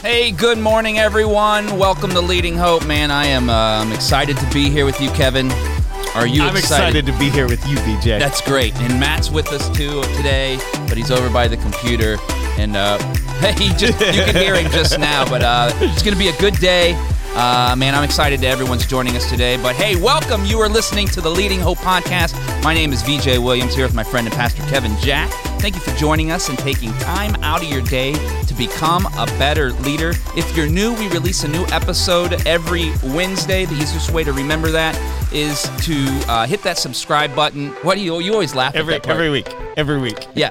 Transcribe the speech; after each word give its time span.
Hey, 0.00 0.30
good 0.30 0.58
morning, 0.58 0.98
everyone. 1.00 1.76
Welcome 1.76 2.10
to 2.10 2.20
Leading 2.20 2.56
Hope, 2.56 2.86
man. 2.86 3.10
I 3.10 3.26
am 3.26 3.50
uh, 3.50 3.82
I'm 3.82 3.90
excited 3.90 4.36
to 4.36 4.50
be 4.50 4.70
here 4.70 4.84
with 4.84 5.00
you, 5.00 5.10
Kevin. 5.10 5.50
Are 6.14 6.24
you 6.24 6.42
I'm 6.44 6.56
excited 6.56 7.04
to 7.06 7.12
be 7.18 7.28
here 7.28 7.48
with 7.48 7.66
you, 7.66 7.76
VJ. 7.78 8.04
That's 8.04 8.40
great. 8.40 8.76
And 8.76 9.00
Matt's 9.00 9.28
with 9.28 9.48
us 9.48 9.68
too 9.76 10.02
today, 10.16 10.56
but 10.86 10.96
he's 10.96 11.10
over 11.10 11.28
by 11.28 11.48
the 11.48 11.56
computer. 11.56 12.16
And 12.58 12.76
uh, 12.76 12.98
he 13.58 13.70
just 13.70 13.98
you 13.98 14.22
can 14.22 14.36
hear 14.36 14.54
him 14.54 14.70
just 14.70 15.00
now, 15.00 15.28
but 15.28 15.42
uh, 15.42 15.72
it's 15.80 16.04
going 16.04 16.14
to 16.14 16.18
be 16.18 16.28
a 16.28 16.38
good 16.38 16.54
day. 16.60 16.92
Uh, 17.34 17.74
man, 17.76 17.96
I'm 17.96 18.04
excited 18.04 18.38
that 18.40 18.46
everyone's 18.46 18.86
joining 18.86 19.16
us 19.16 19.28
today. 19.28 19.56
But 19.60 19.74
hey, 19.74 19.96
welcome. 19.96 20.44
You 20.44 20.60
are 20.60 20.68
listening 20.68 21.08
to 21.08 21.20
the 21.20 21.30
Leading 21.30 21.58
Hope 21.58 21.78
podcast. 21.78 22.34
My 22.62 22.72
name 22.72 22.92
is 22.92 23.02
VJ 23.02 23.38
Williams 23.38 23.74
here 23.74 23.84
with 23.84 23.94
my 23.94 24.04
friend 24.04 24.28
and 24.28 24.36
pastor 24.36 24.62
Kevin 24.62 24.96
Jack. 24.98 25.32
Thank 25.58 25.74
you 25.74 25.80
for 25.80 25.90
joining 25.98 26.30
us 26.30 26.48
and 26.48 26.56
taking 26.56 26.92
time 26.98 27.34
out 27.42 27.62
of 27.62 27.68
your 27.68 27.82
day 27.82 28.12
to 28.44 28.54
become 28.54 29.06
a 29.18 29.26
better 29.38 29.72
leader. 29.72 30.12
If 30.36 30.56
you're 30.56 30.68
new, 30.68 30.94
we 30.94 31.08
release 31.08 31.42
a 31.42 31.48
new 31.48 31.64
episode 31.72 32.46
every 32.46 32.92
Wednesday. 33.02 33.64
The 33.64 33.74
easiest 33.74 34.12
way 34.12 34.22
to 34.22 34.32
remember 34.32 34.70
that 34.70 34.94
is 35.32 35.62
to 35.84 36.30
uh, 36.30 36.46
hit 36.46 36.62
that 36.62 36.78
subscribe 36.78 37.34
button. 37.34 37.70
What 37.82 37.96
do 37.96 38.02
you 38.02 38.20
you 38.20 38.32
always 38.32 38.54
laugh 38.54 38.76
every 38.76 38.94
at 38.94 39.02
that 39.02 39.08
part. 39.08 39.16
every 39.16 39.30
week, 39.30 39.52
every 39.76 39.98
week. 39.98 40.28
Yeah, 40.34 40.50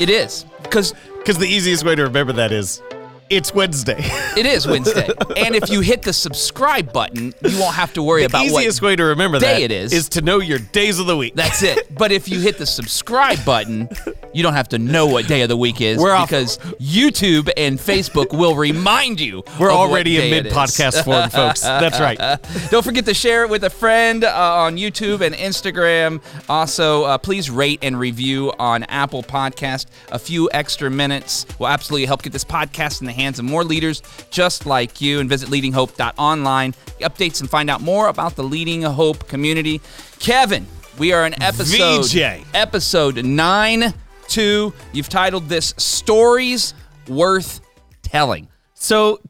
it 0.00 0.10
is 0.10 0.44
because 0.62 0.94
Because 1.18 1.38
the 1.38 1.46
easiest 1.46 1.84
way 1.84 1.94
to 1.94 2.02
remember 2.02 2.32
that 2.32 2.50
is 2.50 2.82
it's 3.30 3.54
Wednesday. 3.54 3.96
it 4.36 4.44
is 4.46 4.66
Wednesday. 4.66 5.06
and 5.36 5.54
if 5.54 5.70
you 5.70 5.80
hit 5.80 6.02
the 6.02 6.12
subscribe 6.12 6.92
button, 6.92 7.32
you 7.42 7.58
won't 7.60 7.74
have 7.74 7.92
to 7.94 8.02
worry 8.02 8.22
the 8.22 8.26
about 8.26 8.44
easiest 8.44 8.82
what 8.82 8.88
way 8.88 8.96
to 8.96 9.04
remember 9.04 9.38
day 9.38 9.54
that 9.54 9.62
it 9.62 9.70
is. 9.70 9.92
is 9.92 10.08
to 10.10 10.20
know 10.22 10.40
your 10.40 10.58
days 10.58 10.98
of 10.98 11.06
the 11.06 11.16
week. 11.16 11.34
That's 11.34 11.62
it. 11.62 11.86
But 12.00 12.12
if 12.12 12.28
you 12.30 12.40
hit 12.40 12.56
the 12.56 12.64
subscribe 12.64 13.44
button, 13.44 13.88
you 14.32 14.42
don't 14.42 14.54
have 14.54 14.70
to 14.70 14.78
know 14.78 15.06
what 15.06 15.26
day 15.26 15.42
of 15.42 15.50
the 15.50 15.56
week 15.56 15.82
is 15.82 15.98
We're 15.98 16.14
off- 16.14 16.28
because 16.30 16.56
YouTube 16.80 17.50
and 17.58 17.78
Facebook 17.78 18.36
will 18.36 18.54
remind 18.56 19.20
you. 19.20 19.42
We're 19.58 19.70
of 19.70 19.78
what 19.78 19.90
already 19.90 20.16
in 20.16 20.22
day 20.22 20.28
it 20.30 20.44
mid 20.44 20.46
is. 20.46 20.52
podcast 20.54 21.04
form, 21.04 21.28
folks. 21.28 21.60
That's 21.60 22.00
right. 22.00 22.18
Don't 22.70 22.82
forget 22.82 23.04
to 23.04 23.12
share 23.12 23.44
it 23.44 23.50
with 23.50 23.64
a 23.64 23.70
friend 23.70 24.24
uh, 24.24 24.30
on 24.34 24.76
YouTube 24.78 25.20
and 25.20 25.34
Instagram. 25.34 26.22
Also, 26.48 27.04
uh, 27.04 27.18
please 27.18 27.50
rate 27.50 27.80
and 27.82 27.98
review 28.00 28.50
on 28.58 28.84
Apple 28.84 29.22
Podcast. 29.22 29.86
A 30.10 30.18
few 30.18 30.48
extra 30.54 30.90
minutes 30.90 31.44
will 31.58 31.68
absolutely 31.68 32.06
help 32.06 32.22
get 32.22 32.32
this 32.32 32.44
podcast 32.44 33.02
in 33.02 33.06
the 33.06 33.12
hands 33.20 33.38
of 33.38 33.44
more 33.44 33.64
leaders 33.64 34.02
just 34.30 34.66
like 34.66 35.00
you. 35.00 35.20
And 35.20 35.28
visit 35.28 35.48
leadinghope.online. 35.48 36.74
Updates 37.00 37.40
and 37.40 37.48
find 37.48 37.70
out 37.70 37.80
more 37.80 38.08
about 38.08 38.36
the 38.36 38.42
Leading 38.42 38.82
Hope 38.82 39.28
community. 39.28 39.80
Kevin, 40.18 40.66
we 40.98 41.12
are 41.12 41.26
in 41.26 41.40
episode 41.42 42.06
VJ. 42.06 42.44
episode 42.54 43.24
nine 43.24 43.94
two. 44.28 44.72
You've 44.92 45.08
titled 45.08 45.48
this 45.48 45.74
"Stories 45.76 46.74
Worth 47.08 47.60
Telling." 48.02 48.48
So 48.74 49.20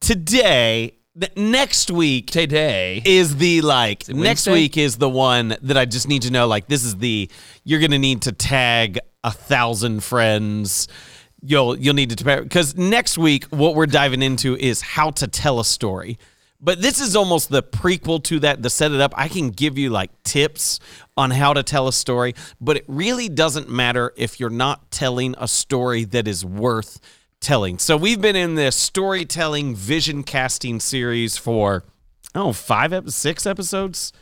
today, 0.00 0.94
th- 1.18 1.36
next 1.36 1.90
week 1.90 2.30
Today, 2.30 3.02
is 3.04 3.36
the 3.36 3.60
like 3.62 4.08
next 4.08 4.46
week 4.46 4.76
is 4.76 4.96
the 4.96 5.08
one 5.08 5.56
that 5.62 5.76
I 5.76 5.84
just 5.84 6.08
need 6.08 6.22
to 6.22 6.30
know. 6.30 6.46
Like 6.46 6.66
this 6.66 6.84
is 6.84 6.96
the 6.96 7.30
you're 7.64 7.80
gonna 7.80 7.98
need 7.98 8.22
to 8.22 8.32
tag 8.32 8.98
a 9.24 9.30
thousand 9.30 10.02
friends. 10.02 10.88
You'll 11.42 11.78
you'll 11.78 11.94
need 11.94 12.10
to 12.10 12.16
prepare 12.16 12.42
because 12.42 12.76
next 12.76 13.16
week 13.16 13.44
what 13.46 13.74
we're 13.74 13.86
diving 13.86 14.22
into 14.22 14.56
is 14.56 14.80
how 14.80 15.10
to 15.12 15.26
tell 15.26 15.60
a 15.60 15.64
story. 15.64 16.18
But 16.62 16.82
this 16.82 17.00
is 17.00 17.16
almost 17.16 17.48
the 17.48 17.62
prequel 17.62 18.22
to 18.24 18.40
that 18.40 18.62
to 18.62 18.68
set 18.68 18.92
it 18.92 19.00
up. 19.00 19.14
I 19.16 19.28
can 19.28 19.48
give 19.48 19.78
you 19.78 19.88
like 19.88 20.10
tips 20.24 20.78
on 21.16 21.30
how 21.30 21.54
to 21.54 21.62
tell 21.62 21.88
a 21.88 21.92
story, 21.92 22.34
but 22.60 22.76
it 22.76 22.84
really 22.86 23.30
doesn't 23.30 23.70
matter 23.70 24.12
if 24.16 24.38
you're 24.38 24.50
not 24.50 24.90
telling 24.90 25.34
a 25.38 25.48
story 25.48 26.04
that 26.04 26.28
is 26.28 26.44
worth 26.44 27.00
telling. 27.40 27.78
So 27.78 27.96
we've 27.96 28.20
been 28.20 28.36
in 28.36 28.56
this 28.56 28.76
storytelling 28.76 29.74
vision 29.74 30.22
casting 30.22 30.80
series 30.80 31.38
for 31.38 31.84
oh 32.34 32.52
five 32.52 33.10
six 33.10 33.46
episodes 33.46 34.12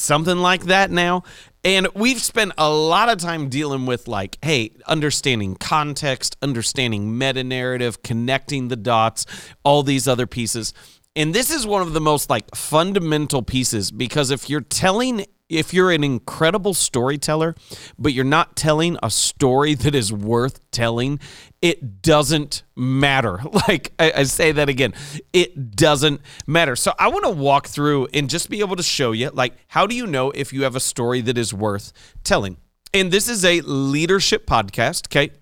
something 0.00 0.38
like 0.38 0.64
that 0.64 0.90
now. 0.90 1.22
And 1.62 1.88
we've 1.94 2.20
spent 2.20 2.52
a 2.56 2.70
lot 2.70 3.10
of 3.10 3.18
time 3.18 3.48
dealing 3.48 3.84
with 3.86 4.08
like 4.08 4.38
hey 4.42 4.72
understanding 4.86 5.56
context 5.56 6.36
understanding 6.40 7.18
meta 7.18 7.44
narrative 7.44 8.02
connecting 8.02 8.68
the 8.68 8.76
dots 8.76 9.26
all 9.62 9.82
these 9.82 10.08
other 10.08 10.26
pieces. 10.26 10.72
And 11.16 11.34
this 11.34 11.50
is 11.50 11.66
one 11.66 11.82
of 11.82 11.92
the 11.92 12.00
most 12.00 12.30
like 12.30 12.54
fundamental 12.54 13.42
pieces 13.42 13.90
because 13.90 14.30
if 14.30 14.48
you're 14.48 14.60
telling 14.60 15.26
if 15.50 15.74
you're 15.74 15.90
an 15.90 16.04
incredible 16.04 16.74
storyteller 16.74 17.54
but 17.98 18.12
you're 18.12 18.24
not 18.24 18.56
telling 18.56 18.96
a 19.02 19.10
story 19.10 19.74
that 19.74 19.94
is 19.94 20.12
worth 20.12 20.60
telling 20.70 21.18
it 21.62 22.02
doesn't 22.02 22.62
matter. 22.76 23.40
Like 23.68 23.92
I, 23.98 24.12
I 24.16 24.22
say 24.22 24.52
that 24.52 24.68
again. 24.68 24.94
It 25.32 25.76
doesn't 25.76 26.22
matter. 26.46 26.74
So 26.76 26.94
i 26.98 27.08
want 27.08 27.24
to 27.24 27.30
walk 27.30 27.66
through 27.66 28.08
and 28.14 28.30
just 28.30 28.48
be 28.48 28.60
able 28.60 28.76
to 28.76 28.82
show 28.82 29.12
you 29.12 29.30
like 29.30 29.54
how 29.68 29.86
do 29.86 29.94
you 29.94 30.06
know 30.06 30.30
if 30.30 30.52
you 30.52 30.62
have 30.62 30.74
a 30.74 30.80
story 30.80 31.20
that 31.22 31.36
is 31.36 31.52
worth 31.52 31.92
telling? 32.24 32.56
And 32.94 33.12
this 33.12 33.28
is 33.28 33.44
a 33.44 33.60
leadership 33.60 34.46
podcast 34.46 35.06
okay 35.08 35.39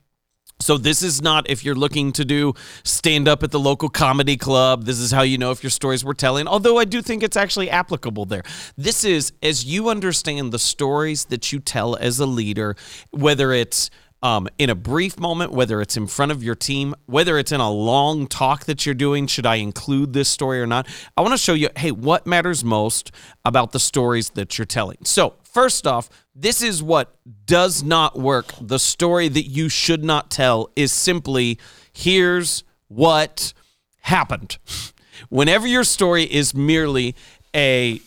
so 0.61 0.77
this 0.77 1.03
is 1.03 1.23
not 1.23 1.49
if 1.49 1.65
you're 1.65 1.75
looking 1.75 2.13
to 2.13 2.25
do 2.25 2.55
stand 2.83 3.29
up 3.29 3.43
at 3.43 3.51
the 3.51 3.61
local 3.61 3.89
comedy 3.89 4.37
club. 4.37 4.85
This 4.85 4.99
is 4.99 5.13
how 5.13 5.23
you 5.23 5.39
know 5.39 5.51
if 5.51 5.63
your 5.63 5.71
stories 5.71 6.05
were 6.05 6.15
telling. 6.15 6.49
Although 6.49 6.79
I 6.79 6.85
do 6.85 7.01
think 7.01 7.23
it's 7.23 7.37
actually 7.37 7.71
applicable 7.71 8.27
there. 8.27 8.43
This 8.77 9.05
is 9.05 9.33
as 9.43 9.65
you 9.65 9.89
understand 9.89 10.53
the 10.53 10.59
stories 10.59 11.27
that 11.27 11.53
you 11.53 11.61
tell 11.61 11.97
as 11.97 12.19
a 12.19 12.27
leader, 12.27 12.75
whether 13.11 13.53
it's 13.53 13.91
um, 14.23 14.49
in 14.59 14.69
a 14.69 14.75
brief 14.75 15.19
moment, 15.19 15.53
whether 15.53 15.81
it's 15.81 15.97
in 15.97 16.07
front 16.07 16.33
of 16.33 16.43
your 16.43 16.55
team, 16.55 16.95
whether 17.07 17.39
it's 17.39 17.53
in 17.53 17.61
a 17.61 17.71
long 17.71 18.27
talk 18.27 18.65
that 18.65 18.85
you're 18.85 18.95
doing, 18.95 19.27
should 19.27 19.47
I 19.47 19.57
include 19.57 20.13
this 20.13 20.29
story 20.29 20.61
or 20.61 20.67
not? 20.67 20.89
I 21.17 21.21
want 21.21 21.35
to 21.35 21.39
show 21.39 21.55
you, 21.55 21.69
hey, 21.77 21.93
what 21.93 22.27
matters 22.27 22.65
most 22.65 23.13
about 23.45 23.73
the 23.73 23.79
stories 23.79 24.31
that 24.31 24.59
you're 24.59 24.67
telling. 24.67 24.99
So, 25.05 25.35
first 25.53 25.87
off, 25.87 26.09
this 26.35 26.63
is 26.63 26.83
what 26.83 27.17
does 27.47 27.83
not 27.83 28.19
work. 28.19 28.53
The 28.61 28.79
story 28.79 29.29
that 29.29 29.47
you 29.49 29.69
should 29.69 30.05
not 30.05 30.31
tell 30.31 30.71
is 30.77 30.93
simply 30.93 31.59
here's 31.93 32.65
what 32.89 33.53
happened. 34.03 34.59
Whenever 35.29 35.67
your 35.67 35.85
story 35.85 36.25
is 36.25 36.55
merely 36.55 37.15
a 37.55 38.01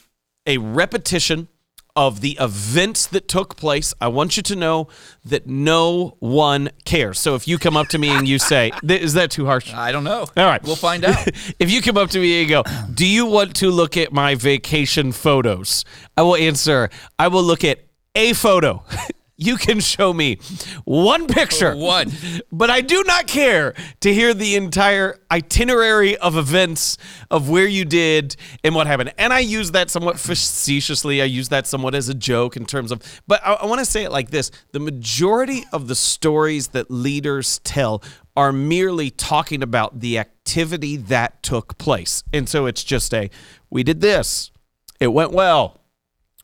a 0.47 0.57
repetition 0.57 1.47
of 1.96 2.22
the 2.22 2.38
events 2.40 3.07
that 3.07 3.28
took 3.28 3.56
place, 3.56 3.94
I 4.00 4.07
want 4.07 4.38
you 4.38 4.44
to 4.44 4.56
know 4.56 4.88
that 5.25 5.47
no 5.47 6.16
one 6.19 6.69
cares. 6.85 7.19
So 7.19 7.35
if 7.35 7.47
you 7.47 7.57
come 7.57 7.78
up 7.78 7.88
to 7.90 7.97
me 7.97 8.09
and 8.09 8.28
you 8.28 8.40
say, 8.53 8.72
"Is 8.84 9.13
that 9.13 9.31
too 9.31 9.46
harsh?" 9.46 9.74
I 9.74 9.91
don't 9.91 10.03
know. 10.03 10.28
All 10.38 10.46
right. 10.46 10.62
we'll 10.63 10.75
find 10.75 11.06
out. 11.06 11.28
if 11.59 11.72
you 11.72 11.81
come 11.81 11.97
up 11.97 12.09
to 12.12 12.19
me 12.19 12.41
and 12.41 12.50
go, 12.50 12.63
Do 12.94 13.06
you 13.06 13.25
want 13.25 13.56
to 13.57 13.69
look 13.69 13.97
at 13.97 14.12
my 14.12 14.35
vacation 14.35 15.12
photos? 15.12 15.85
I 16.18 16.22
will 16.24 16.35
answer, 16.35 16.90
I 17.18 17.28
will 17.28 17.44
look 17.44 17.63
at 17.63 17.80
a 18.16 18.34
photo. 18.34 18.84
you 19.41 19.57
can 19.57 19.79
show 19.79 20.13
me 20.13 20.38
one 20.85 21.28
picture. 21.28 21.75
One. 21.75 22.12
But 22.52 22.69
I 22.69 22.81
do 22.81 23.03
not 23.06 23.25
care 23.28 23.74
to 24.02 24.13
hear 24.13 24.34
the 24.34 24.56
entire 24.56 25.18
itinerary 25.31 26.16
of 26.18 26.38
events 26.38 26.97
of 27.31 27.50
where 27.50 27.66
you 27.66 27.84
did 27.84 28.35
and 28.63 28.75
what 28.75 28.85
happened. 28.85 29.13
And 29.18 29.34
I 29.34 29.40
use 29.40 29.72
that 29.72 29.90
somewhat 29.90 30.19
facetiously. 30.19 31.22
I 31.22 31.25
use 31.25 31.50
that 31.50 31.66
somewhat 31.66 31.96
as 31.96 32.07
a 32.07 32.13
joke 32.13 32.56
in 32.56 32.66
terms 32.66 32.91
of, 32.91 33.01
but 33.28 33.41
I, 33.44 33.53
I 33.53 33.66
want 33.66 33.80
to 33.80 33.85
say 33.85 34.03
it 34.03 34.12
like 34.12 34.30
this 34.30 34.51
the 34.74 34.80
majority 34.80 35.66
of 35.74 35.88
the 35.88 35.96
stories 35.96 36.69
that 36.69 36.91
leaders 36.91 37.59
tell 37.63 38.03
are 38.35 38.53
merely 38.53 39.09
talking 39.09 39.63
about 39.63 40.00
the 40.00 40.18
activity 40.19 40.97
that 40.97 41.41
took 41.41 41.78
place. 41.78 42.24
And 42.31 42.47
so 42.47 42.68
it's 42.68 42.84
just 42.84 43.13
a, 43.13 43.30
we 43.69 43.84
did 43.84 44.01
this, 44.01 44.51
it 45.00 45.07
went 45.07 45.31
well, 45.31 45.81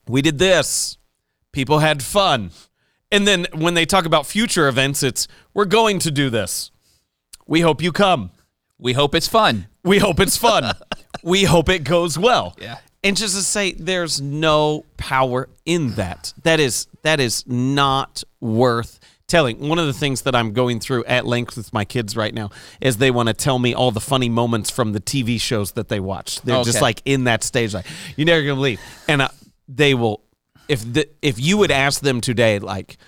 we 0.06 0.20
did 0.20 0.38
this, 0.38 0.98
people 1.52 1.78
had 1.78 2.02
fun. 2.02 2.50
And 3.10 3.26
then 3.26 3.46
when 3.54 3.74
they 3.74 3.86
talk 3.86 4.04
about 4.04 4.26
future 4.26 4.68
events, 4.68 5.02
it's 5.02 5.28
we're 5.54 5.64
going 5.64 5.98
to 6.00 6.10
do 6.10 6.30
this. 6.30 6.70
We 7.46 7.62
hope 7.62 7.82
you 7.82 7.92
come. 7.92 8.30
We 8.78 8.92
hope 8.92 9.14
it's 9.14 9.28
fun. 9.28 9.66
We 9.82 9.98
hope 9.98 10.20
it's 10.20 10.36
fun. 10.36 10.74
we 11.22 11.44
hope 11.44 11.68
it 11.68 11.84
goes 11.84 12.18
well. 12.18 12.54
Yeah. 12.60 12.78
And 13.02 13.16
just 13.16 13.34
to 13.36 13.42
say 13.42 13.72
there's 13.72 14.20
no 14.20 14.84
power 14.96 15.48
in 15.64 15.94
that. 15.94 16.34
That 16.42 16.60
is 16.60 16.88
that 17.02 17.20
is 17.20 17.46
not 17.46 18.22
worth 18.40 19.00
telling. 19.28 19.68
One 19.68 19.78
of 19.78 19.86
the 19.86 19.92
things 19.92 20.22
that 20.22 20.34
I'm 20.34 20.52
going 20.52 20.80
through 20.80 21.04
at 21.04 21.26
length 21.26 21.56
with 21.56 21.72
my 21.72 21.84
kids 21.84 22.16
right 22.16 22.34
now 22.34 22.50
is 22.80 22.96
they 22.96 23.10
want 23.10 23.28
to 23.28 23.34
tell 23.34 23.58
me 23.58 23.74
all 23.74 23.92
the 23.92 24.00
funny 24.00 24.28
moments 24.28 24.70
from 24.70 24.92
the 24.92 25.00
TV 25.00 25.40
shows 25.40 25.72
that 25.72 25.88
they 25.88 26.00
watch. 26.00 26.40
They're 26.42 26.64
just 26.64 26.82
like 26.82 27.02
in 27.04 27.24
that 27.24 27.44
stage 27.44 27.72
like 27.72 27.86
you're 28.16 28.26
never 28.26 28.42
going 28.42 28.54
to 28.54 28.56
believe. 28.56 28.80
And 29.06 29.22
uh, 29.22 29.28
they 29.68 29.94
will 29.94 30.22
if 30.68 30.92
the 30.92 31.08
if 31.22 31.40
you 31.40 31.58
would 31.58 31.70
ask 31.70 32.02
them 32.02 32.20
today 32.20 32.58
like 32.58 32.98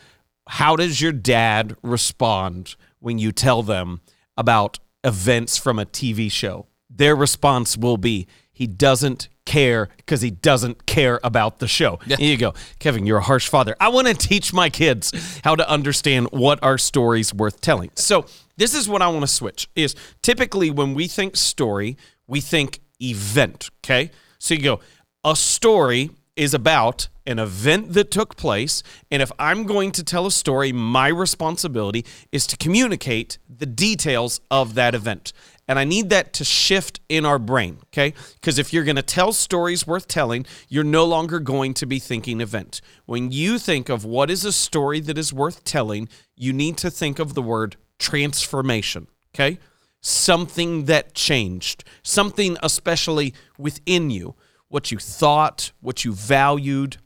how 0.48 0.74
does 0.74 1.00
your 1.00 1.12
dad 1.12 1.76
respond 1.82 2.74
when 2.98 3.18
you 3.18 3.30
tell 3.30 3.62
them 3.62 4.00
about 4.36 4.78
events 5.04 5.56
from 5.56 5.78
a 5.78 5.86
TV 5.86 6.30
show? 6.30 6.66
Their 6.88 7.14
response 7.14 7.76
will 7.76 7.96
be 7.96 8.26
he 8.52 8.66
doesn't 8.66 9.28
care 9.46 9.88
because 9.96 10.20
he 10.22 10.30
doesn't 10.30 10.86
care 10.86 11.20
about 11.22 11.60
the 11.60 11.68
show. 11.68 11.98
Here 12.18 12.30
you 12.32 12.36
go. 12.36 12.54
Kevin, 12.78 13.06
you're 13.06 13.18
a 13.18 13.22
harsh 13.22 13.48
father. 13.48 13.76
I 13.80 13.88
want 13.88 14.08
to 14.08 14.14
teach 14.14 14.52
my 14.52 14.70
kids 14.70 15.40
how 15.44 15.54
to 15.54 15.68
understand 15.68 16.28
what 16.30 16.62
our 16.62 16.78
stories 16.78 17.32
worth 17.32 17.60
telling. 17.60 17.90
So 17.94 18.26
This 18.56 18.74
is 18.74 18.88
what 18.88 19.00
I 19.00 19.08
want 19.08 19.22
to 19.22 19.26
switch 19.26 19.68
is 19.74 19.94
typically 20.20 20.70
when 20.70 20.92
we 20.92 21.06
think 21.06 21.36
story, 21.36 21.96
we 22.26 22.42
think 22.42 22.80
event, 23.00 23.70
okay? 23.82 24.10
So 24.38 24.52
you 24.52 24.62
go, 24.62 24.80
a 25.24 25.34
story 25.34 26.10
is 26.40 26.54
about 26.54 27.06
an 27.26 27.38
event 27.38 27.92
that 27.92 28.10
took 28.10 28.34
place. 28.34 28.82
And 29.10 29.20
if 29.20 29.30
I'm 29.38 29.64
going 29.64 29.92
to 29.92 30.02
tell 30.02 30.24
a 30.24 30.30
story, 30.30 30.72
my 30.72 31.08
responsibility 31.08 32.02
is 32.32 32.46
to 32.46 32.56
communicate 32.56 33.36
the 33.46 33.66
details 33.66 34.40
of 34.50 34.72
that 34.72 34.94
event. 34.94 35.34
And 35.68 35.78
I 35.78 35.84
need 35.84 36.08
that 36.08 36.32
to 36.32 36.44
shift 36.44 36.98
in 37.10 37.26
our 37.26 37.38
brain, 37.38 37.76
okay? 37.88 38.14
Because 38.36 38.58
if 38.58 38.72
you're 38.72 38.84
to 38.86 39.02
tell 39.02 39.34
stories 39.34 39.86
worth 39.86 40.08
telling, 40.08 40.46
you're 40.70 40.82
no 40.82 41.04
longer 41.04 41.40
going 41.40 41.74
to 41.74 41.84
be 41.84 41.98
thinking 41.98 42.40
event. 42.40 42.80
When 43.04 43.30
you 43.30 43.58
think 43.58 43.90
of 43.90 44.06
what 44.06 44.30
is 44.30 44.46
a 44.46 44.52
story 44.52 45.00
that 45.00 45.18
is 45.18 45.34
worth 45.34 45.62
telling, 45.62 46.08
you 46.36 46.54
need 46.54 46.78
to 46.78 46.90
think 46.90 47.18
of 47.18 47.34
the 47.34 47.42
word 47.42 47.76
transformation, 47.98 49.08
okay? 49.34 49.58
Something 50.00 50.86
that 50.86 51.12
changed, 51.12 51.84
something 52.02 52.56
especially 52.62 53.34
within 53.58 54.08
you, 54.08 54.36
what 54.70 54.90
you 54.90 54.98
thought, 54.98 55.72
what 55.80 56.04
you 56.04 56.14
valued, 56.14 56.96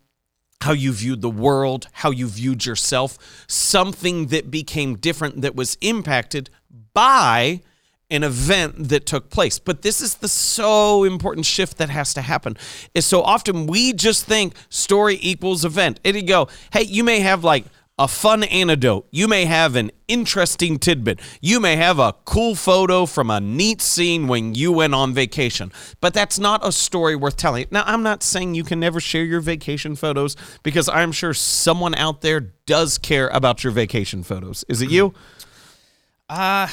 how 0.61 0.73
you 0.73 0.93
viewed 0.93 1.23
the 1.23 1.31
world, 1.31 1.89
how 1.93 2.11
you 2.11 2.29
viewed 2.29 2.65
yourself, 2.65 3.45
something 3.49 4.27
that 4.27 4.51
became 4.51 4.97
different 4.97 5.41
that 5.41 5.57
was 5.57 5.77
impacted 5.81 6.49
by 6.93 7.61
an 8.11 8.23
event 8.23 8.89
that 8.91 9.07
took 9.07 9.31
place. 9.31 9.59
But 9.59 9.83
this 9.83 10.01
is 10.01 10.17
the 10.17 10.29
so 10.29 11.05
important 11.05 11.47
shift 11.47 11.79
that 11.79 11.91
has 11.91 12.15
to 12.15 12.23
happen. 12.23 12.57
Is 12.95 13.07
so 13.07 13.23
often 13.23 13.67
we 13.67 13.93
just 13.93 14.27
think 14.27 14.55
story 14.69 15.19
equals 15.21 15.65
event. 15.65 16.01
And 16.05 16.15
you 16.15 16.23
go, 16.23 16.49
hey, 16.73 16.83
you 16.83 17.03
may 17.03 17.21
have 17.21 17.45
like 17.45 17.65
a 17.99 18.09
fun 18.09 18.43
anecdote. 18.45 19.07
You 19.11 19.29
may 19.29 19.45
have 19.45 19.77
an 19.77 19.93
interesting 20.09 20.79
tidbit. 20.79 21.21
You 21.41 21.61
may 21.61 21.77
have 21.77 21.99
a 21.99 22.15
cool 22.25 22.55
photo 22.55 23.07
from 23.07 23.31
a 23.31 23.41
neat 23.41 23.81
scene 23.81 24.27
when 24.27 24.55
you 24.55 24.73
went 24.73 24.95
on 24.95 25.15
vacation. 25.15 25.71
But 26.01 26.13
that's 26.13 26.39
not 26.39 26.67
a 26.67 26.73
story 26.73 27.15
worth 27.15 27.37
telling. 27.37 27.67
Now, 27.71 27.85
I'm 27.87 28.03
not 28.03 28.23
saying 28.23 28.55
you 28.55 28.65
can 28.65 28.81
never 28.81 28.99
share 28.99 29.25
your 29.25 29.41
vacation 29.41 29.95
photos 29.95 30.37
because 30.63 30.89
I'm 30.89 31.13
sure 31.13 31.35
someone 31.35 31.95
out 31.95 32.21
there 32.21 32.41
does 32.41 32.99
care 32.99 33.29
about 33.29 33.63
your 33.63 33.73
vacation 33.73 34.25
photos. 34.25 34.65
Is 34.69 34.83
it 34.83 34.91
you? 34.91 35.15
Uh, 36.29 36.67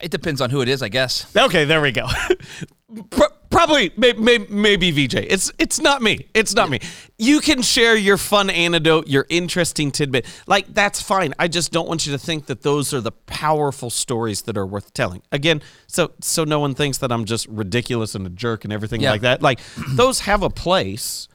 it 0.00 0.10
depends 0.10 0.40
on 0.40 0.48
who 0.48 0.62
it 0.62 0.68
is, 0.68 0.82
I 0.82 0.88
guess. 0.88 1.34
Okay, 1.36 1.66
there 1.66 1.82
we 1.82 1.92
go. 1.92 2.06
Pro- 3.50 3.58
Probably, 3.66 3.90
may, 3.96 4.12
may, 4.12 4.38
maybe 4.38 4.90
VJ. 4.90 5.14
It's 5.16 5.50
it's 5.58 5.80
not 5.80 6.00
me. 6.02 6.26
It's 6.34 6.54
not 6.54 6.70
me. 6.70 6.80
You 7.18 7.40
can 7.40 7.62
share 7.62 7.96
your 7.96 8.16
fun 8.16 8.50
anecdote, 8.50 9.08
your 9.08 9.26
interesting 9.28 9.90
tidbit. 9.90 10.26
Like 10.46 10.72
that's 10.72 11.00
fine. 11.02 11.34
I 11.38 11.48
just 11.48 11.72
don't 11.72 11.88
want 11.88 12.06
you 12.06 12.12
to 12.12 12.18
think 12.18 12.46
that 12.46 12.62
those 12.62 12.92
are 12.94 13.00
the 13.00 13.12
powerful 13.12 13.90
stories 13.90 14.42
that 14.42 14.56
are 14.56 14.66
worth 14.66 14.92
telling. 14.94 15.22
Again, 15.32 15.62
so 15.86 16.12
so 16.20 16.44
no 16.44 16.60
one 16.60 16.74
thinks 16.74 16.98
that 16.98 17.10
I'm 17.10 17.24
just 17.24 17.46
ridiculous 17.48 18.14
and 18.14 18.26
a 18.26 18.30
jerk 18.30 18.64
and 18.64 18.72
everything 18.72 19.00
Yeah. 19.00 19.10
like 19.12 19.22
that. 19.22 19.42
Like 19.42 19.60
those 19.88 20.20
have 20.20 20.42
a 20.42 20.50
place, 20.50 21.26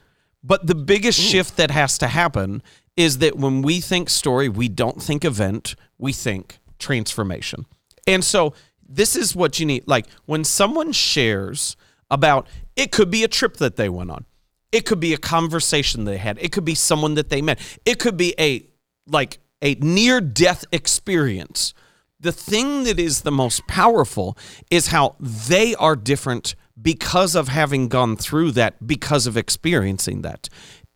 but 0.42 0.66
the 0.66 0.74
biggest 0.74 1.20
shift 1.20 1.56
that 1.56 1.70
has 1.70 1.98
to 1.98 2.06
happen 2.08 2.62
is 2.96 3.18
that 3.18 3.36
when 3.36 3.60
we 3.62 3.80
think 3.80 4.08
story, 4.08 4.48
we 4.48 4.68
don't 4.68 5.02
think 5.02 5.24
event, 5.24 5.74
we 5.98 6.12
think 6.12 6.58
transformation. 6.78 7.66
And 8.06 8.22
so 8.24 8.54
this 8.88 9.16
is 9.16 9.34
what 9.34 9.58
you 9.58 9.66
need. 9.66 9.82
Like 9.86 10.06
when 10.26 10.44
someone 10.44 10.92
shares 10.92 11.76
about 12.10 12.46
it 12.76 12.92
could 12.92 13.10
be 13.10 13.24
a 13.24 13.28
trip 13.28 13.56
that 13.58 13.76
they 13.76 13.88
went 13.88 14.10
on. 14.10 14.24
It 14.72 14.86
could 14.86 15.00
be 15.00 15.14
a 15.14 15.18
conversation 15.18 16.04
they 16.04 16.18
had. 16.18 16.38
It 16.40 16.50
could 16.50 16.64
be 16.64 16.74
someone 16.74 17.14
that 17.14 17.28
they 17.28 17.40
met. 17.40 17.60
It 17.84 17.98
could 17.98 18.16
be 18.16 18.34
a 18.38 18.66
like 19.06 19.38
a 19.62 19.74
near 19.76 20.20
death 20.20 20.64
experience. 20.72 21.74
The 22.20 22.32
thing 22.32 22.84
that 22.84 22.98
is 22.98 23.22
the 23.22 23.32
most 23.32 23.66
powerful 23.66 24.36
is 24.70 24.88
how 24.88 25.16
they 25.20 25.74
are 25.74 25.96
different 25.96 26.54
because 26.80 27.34
of 27.34 27.48
having 27.48 27.88
gone 27.88 28.16
through 28.16 28.52
that, 28.52 28.86
because 28.86 29.26
of 29.26 29.36
experiencing 29.36 30.22
that. 30.22 30.48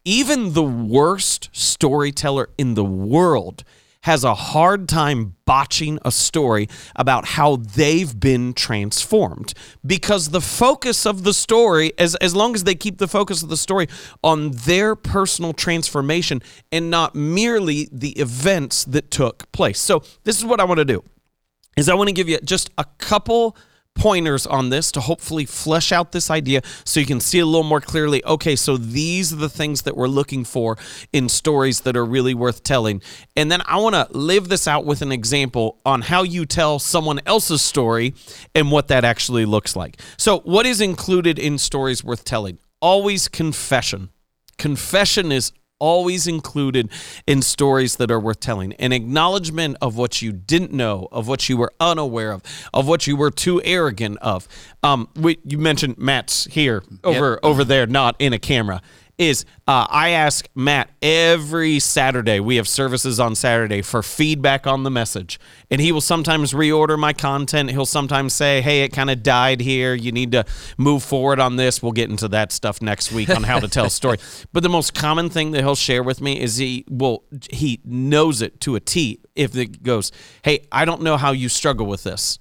Even 0.05 0.55
the 0.55 0.63
worst 0.63 1.51
storyteller 1.53 2.49
in 2.57 2.75
the 2.75 2.85
world 2.85 3.63
has 4.09 4.25
a 4.25 4.35
hard 4.35 4.89
time 4.89 5.35
botching 5.45 5.99
a 6.03 6.11
story 6.11 6.67
about 6.97 7.27
how 7.27 7.57
they've 7.57 8.19
been 8.19 8.55
transformed 8.55 9.53
because 9.85 10.31
the 10.31 10.41
focus 10.41 11.05
of 11.05 11.25
the 11.25 11.35
story 11.35 11.93
as 11.99 12.15
as 12.15 12.35
long 12.35 12.55
as 12.55 12.65
they 12.65 12.75
keep 12.75 12.97
the 12.97 13.07
focus 13.07 13.43
of 13.43 13.51
the 13.51 13.57
story 13.57 13.87
on 14.25 14.51
their 14.65 14.97
personal 14.97 15.53
transformation 15.53 16.41
and 16.73 16.91
not 16.91 17.15
merely 17.15 17.87
the 17.93 18.13
events 18.13 18.83
that 18.85 19.11
took 19.11 19.53
place. 19.53 19.79
So 19.79 20.03
this 20.25 20.39
is 20.39 20.45
what 20.47 20.59
I 20.59 20.65
want 20.65 20.79
to 20.79 20.87
do 20.87 21.05
is 21.77 21.91
I 21.91 21.95
want 21.95 22.09
to 22.09 22.15
give 22.15 22.31
you 22.31 22.39
just 22.43 22.71
a 22.79 22.87
couple 22.97 23.59
pointers 23.99 24.47
on 24.47 24.71
this 24.71 24.93
to 24.93 25.01
hopefully 25.01 25.45
flesh 25.45 25.93
out 25.93 26.13
this 26.13 26.31
idea 26.31 26.63
so 26.85 27.01
you 27.01 27.07
can 27.07 27.21
see 27.21 27.41
a 27.41 27.47
little 27.47 27.63
more 27.63 27.81
clearly 27.81 28.25
okay 28.25 28.57
so 28.57 28.77
these 28.77 29.33
are 29.33 29.37
the 29.37 29.49
things 29.49 29.83
that 29.83 29.97
we're 29.97 30.09
looking 30.09 30.45
for 30.45 30.79
in 31.13 31.29
stories 31.29 31.81
that 31.81 31.97
are 31.97 32.05
really 32.05 32.35
worth 32.35 32.63
telling. 32.63 33.03
And 33.37 33.51
then 33.51 33.63
I 33.67 33.79
want 33.79 33.95
to 33.95 34.07
live 34.17 34.49
this 34.49 34.67
out 34.67 34.85
with 34.85 35.03
an 35.03 35.13
example 35.13 35.79
on 35.85 36.03
how 36.03 36.23
you 36.23 36.47
tell 36.47 36.79
someone 36.79 37.21
else's 37.27 37.63
story 37.63 38.15
and 38.55 38.71
what 38.71 38.89
that 38.89 39.05
actually 39.05 39.45
looks 39.45 39.77
like. 39.77 40.01
So 40.17 40.41
what 40.41 40.67
is 40.67 40.81
included 40.81 41.39
in 41.39 41.59
stories 41.59 42.03
worth 42.03 42.25
telling? 42.25 42.59
Always 42.81 43.29
confession. 43.29 44.11
Confession 44.57 45.33
is 45.33 45.53
always 45.79 46.27
included 46.27 46.89
in 47.27 47.43
stories 47.43 47.97
that 47.97 48.11
are 48.11 48.21
worth 48.21 48.41
telling. 48.41 48.73
An 48.75 48.93
acknowledgement 48.93 49.77
of 49.81 49.97
what 49.97 50.23
you 50.23 50.33
didn't 50.33 50.73
know, 50.73 51.09
of 51.13 51.29
what 51.29 51.49
you 51.49 51.57
were 51.57 51.73
unaware 51.81 52.33
of, 52.33 52.43
of 52.75 52.87
what 52.89 53.07
you 53.07 53.17
were 53.17 53.31
too 53.31 53.63
arrogant 53.65 54.19
of. 54.19 54.49
Um, 54.83 55.09
we, 55.17 55.39
you 55.45 55.59
mentioned 55.59 55.99
Matt's 55.99 56.45
here 56.45 56.83
over 57.05 57.39
over 57.43 57.65
there, 57.65 57.87
not 57.87 58.17
in 58.19 58.33
a 58.33 58.39
camera. 58.39 58.83
Is 59.19 59.45
uh, 59.67 59.87
I 59.91 60.11
ask 60.11 60.49
Matt 60.55 60.91
every 61.03 61.81
Saturday. 61.81 62.39
We 62.39 62.55
have 62.55 62.69
services 62.69 63.19
on 63.19 63.35
Saturday 63.35 63.83
for 63.83 64.01
feedback 64.01 64.65
on 64.65 64.85
the 64.85 64.91
message, 64.91 65.41
and 65.73 65.81
he 65.81 65.91
will 65.91 66.01
sometimes 66.01 66.53
reorder 66.53 66.97
my 66.97 67.13
content. 67.13 67.71
He'll 67.71 67.85
sometimes 67.85 68.33
say, 68.33 68.61
"Hey, 68.61 68.83
it 68.83 68.93
kind 68.93 69.11
of 69.11 69.25
died 69.25 69.61
here. 69.61 69.93
You 69.93 70.13
need 70.13 70.31
to 70.33 70.45
move 70.77 71.03
forward 71.03 71.41
on 71.41 71.57
this." 71.57 71.83
We'll 71.83 71.91
get 71.91 72.11
into 72.11 72.29
that 72.29 72.53
stuff 72.53 72.81
next 72.81 73.11
week 73.11 73.29
on 73.29 73.43
how 73.43 73.59
to 73.59 73.67
tell 73.67 73.87
a 73.87 73.91
story. 73.91 74.19
But 74.53 74.63
the 74.63 74.69
most 74.69 74.95
common 74.95 75.31
thing 75.31 75.51
that 75.51 75.63
he'll 75.63 75.75
share 75.75 76.03
with 76.03 76.21
me 76.21 76.41
is 76.41 76.59
he 76.59 76.85
will 76.89 77.25
he 77.51 77.81
knows 77.85 78.41
it 78.41 78.61
to 78.61 78.77
a 78.77 78.81
T. 78.81 79.21
If 79.35 79.57
it 79.57 79.83
goes, 79.83 80.13
"Hey, 80.43 80.69
I 80.71 80.85
don't 80.85 81.03
know 81.03 81.17
how 81.17 81.33
you 81.33 81.49
struggle 81.49 81.87
with 81.87 82.05
this," 82.05 82.39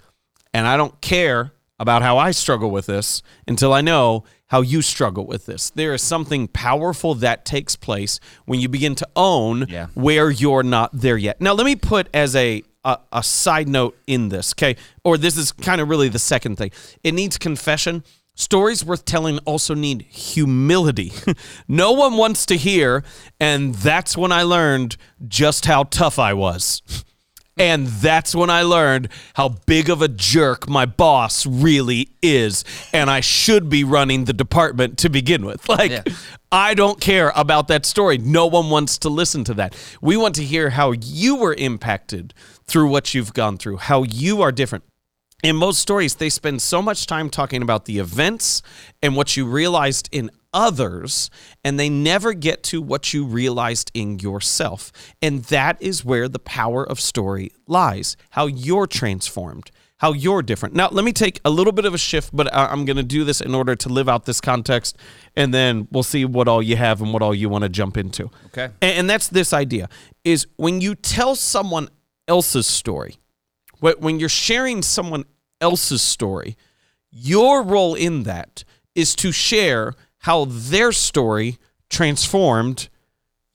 and 0.54 0.68
I 0.68 0.78
don't 0.78 1.02
care 1.02 1.54
about 1.80 2.02
how 2.02 2.18
I 2.18 2.32
struggle 2.32 2.72
with 2.72 2.86
this 2.88 3.22
until 3.48 3.74
I 3.74 3.82
know 3.82 4.24
how 4.48 4.62
you 4.62 4.82
struggle 4.82 5.26
with 5.28 5.46
this. 5.46 5.70
There 5.70 5.94
is 5.94 6.02
something 6.02 6.48
powerful 6.48 7.16
that 7.16 7.46
takes 7.46 7.76
place 7.76 8.20
when 8.46 8.60
you 8.60 8.70
begin 8.70 8.96
to 8.96 9.08
own 9.16 9.66
Yeah. 9.70 9.88
where 9.94 10.30
you're 10.32 10.64
not 10.64 10.90
there 10.94 11.18
yet. 11.18 11.40
Now, 11.42 11.54
let 11.54 11.66
me 11.66 11.76
put 11.76 12.08
as 12.14 12.36
a 12.36 12.64
a, 12.86 13.00
a 13.12 13.22
side 13.24 13.68
note 13.68 13.98
in 14.08 14.30
this, 14.30 14.54
okay? 14.54 14.78
Or 15.04 15.18
this 15.18 15.36
is 15.36 15.52
kind 15.52 15.82
of 15.82 15.90
really 15.90 16.08
the 16.08 16.20
second 16.20 16.56
thing. 16.56 16.72
It 17.04 17.14
needs 17.14 17.38
confession. 17.38 18.02
Stories 18.34 18.86
worth 18.86 19.04
telling 19.04 19.40
also 19.40 19.74
need 19.74 20.04
humility. 20.04 21.12
no 21.68 21.92
one 21.92 22.16
wants 22.16 22.46
to 22.46 22.56
hear, 22.56 23.04
and 23.42 23.76
that's 23.76 24.16
when 24.16 24.32
I 24.32 24.44
learned 24.44 24.96
just 25.28 25.66
how 25.66 25.84
tough 25.84 26.18
I 26.18 26.34
was. 26.34 26.82
And 27.58 27.88
that's 27.88 28.36
when 28.36 28.50
I 28.50 28.62
learned 28.62 29.10
how 29.34 29.50
big 29.50 29.90
of 29.90 30.02
a 30.02 30.08
jerk 30.08 30.70
my 30.70 30.86
boss 30.86 31.46
really 31.46 32.10
is. 32.22 32.64
And 32.94 33.10
I 33.10 33.20
should 33.20 33.70
be 33.70 33.84
running 33.84 34.26
the 34.26 34.34
department 34.34 34.98
to 35.00 35.10
begin 35.10 35.46
with. 35.46 35.68
Like, 35.78 35.92
Yeah. 35.92 36.04
I 36.52 36.74
don't 36.76 37.02
care 37.02 37.32
about 37.36 37.68
that 37.68 37.86
story. 37.86 38.18
No 38.18 38.48
one 38.48 38.70
wants 38.70 38.98
to 39.00 39.10
listen 39.10 39.44
to 39.46 39.54
that. 39.56 39.76
We 40.02 40.16
want 40.16 40.36
to 40.36 40.44
hear 40.44 40.70
how 40.70 40.92
you 40.92 41.36
were 41.36 41.54
impacted 41.54 42.34
through 42.66 42.90
what 42.90 43.14
you've 43.14 43.34
gone 43.34 43.58
through, 43.58 43.78
how 43.78 44.04
you 44.04 44.42
are 44.42 44.52
different. 44.52 44.84
In 45.44 45.56
most 45.56 45.80
stories, 45.80 46.16
they 46.16 46.30
spend 46.30 46.62
so 46.62 46.82
much 46.82 47.06
time 47.06 47.30
talking 47.30 47.62
about 47.62 47.86
the 47.86 48.00
events 48.00 48.64
and 49.04 49.16
what 49.16 49.38
you 49.38 49.46
realized 49.46 50.10
in 50.12 50.32
others, 50.58 51.30
and 51.64 51.80
they 51.80 51.88
never 51.88 52.34
get 52.34 52.64
to 52.64 52.82
what 52.82 53.14
you 53.14 53.24
realized 53.24 53.92
in 53.94 54.18
yourself. 54.20 54.92
And 55.22 55.44
that 55.46 55.80
is 55.80 56.04
where 56.04 56.28
the 56.28 56.40
power 56.40 56.84
of 56.84 57.00
story 57.00 57.52
lies 57.68 58.18
how 58.32 58.48
you're 58.48 58.88
transformed, 58.88 59.70
how 59.98 60.14
you're 60.14 60.42
different. 60.42 60.74
Now, 60.74 60.90
let 60.90 61.06
me 61.06 61.14
take 61.14 61.40
a 61.46 61.52
little 61.52 61.72
bit 61.72 61.86
of 61.86 61.94
a 61.94 61.98
shift, 61.98 62.36
but 62.36 62.52
I'm 62.52 62.86
going 62.86 62.98
to 62.98 63.04
do 63.04 63.24
this 63.24 63.40
in 63.40 63.54
order 63.54 63.76
to 63.76 63.90
live 63.90 64.10
out 64.10 64.26
this 64.26 64.42
context, 64.42 64.98
and 65.36 65.54
then 65.54 65.88
we'll 65.92 66.02
see 66.02 66.26
what 66.26 66.48
all 66.48 66.64
you 66.64 66.76
have 66.76 67.02
and 67.02 67.14
what 67.14 67.22
all 67.22 67.36
you 67.36 67.50
want 67.50 67.62
to 67.62 67.70
jump 67.70 67.96
into. 67.96 68.32
Okay. 68.48 68.66
And, 68.82 68.98
and 69.00 69.10
that's 69.10 69.28
this 69.28 69.54
idea 69.54 69.90
is 70.24 70.48
when 70.56 70.82
you 70.82 70.96
tell 70.96 71.36
someone 71.36 71.88
else's 72.28 72.66
story, 72.66 73.18
when 73.80 74.20
you're 74.20 74.28
sharing 74.28 74.82
someone 74.82 75.24
else's 75.62 76.02
story, 76.02 76.58
your 77.12 77.62
role 77.62 77.94
in 77.94 78.24
that 78.24 78.64
is 78.96 79.16
to 79.16 79.32
share 79.32 79.94
how 80.28 80.44
their 80.44 80.92
story 80.92 81.58
transformed 81.90 82.90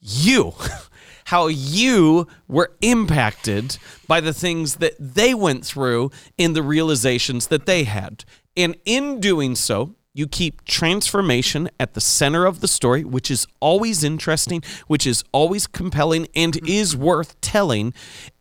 you, 0.01 0.55
how 1.25 1.45
you 1.45 2.27
were 2.47 2.71
impacted 2.81 3.77
by 4.07 4.19
the 4.19 4.33
things 4.33 4.77
that 4.77 4.95
they 4.99 5.35
went 5.35 5.63
through 5.63 6.09
in 6.35 6.53
the 6.53 6.63
realizations 6.63 7.45
that 7.45 7.67
they 7.67 7.83
had. 7.83 8.25
And 8.57 8.75
in 8.85 9.19
doing 9.19 9.53
so, 9.53 9.93
you 10.15 10.27
keep 10.27 10.63
transformation 10.65 11.69
at 11.79 11.95
the 11.95 12.01
center 12.01 12.45
of 12.45 12.59
the 12.61 12.67
story, 12.67 13.03
which 13.03 13.31
is 13.31 13.47
always 13.59 14.03
interesting, 14.03 14.61
which 14.87 15.07
is 15.07 15.23
always 15.31 15.65
compelling, 15.65 16.27
and 16.35 16.57
is 16.67 16.95
worth 16.95 17.39
telling. 17.41 17.93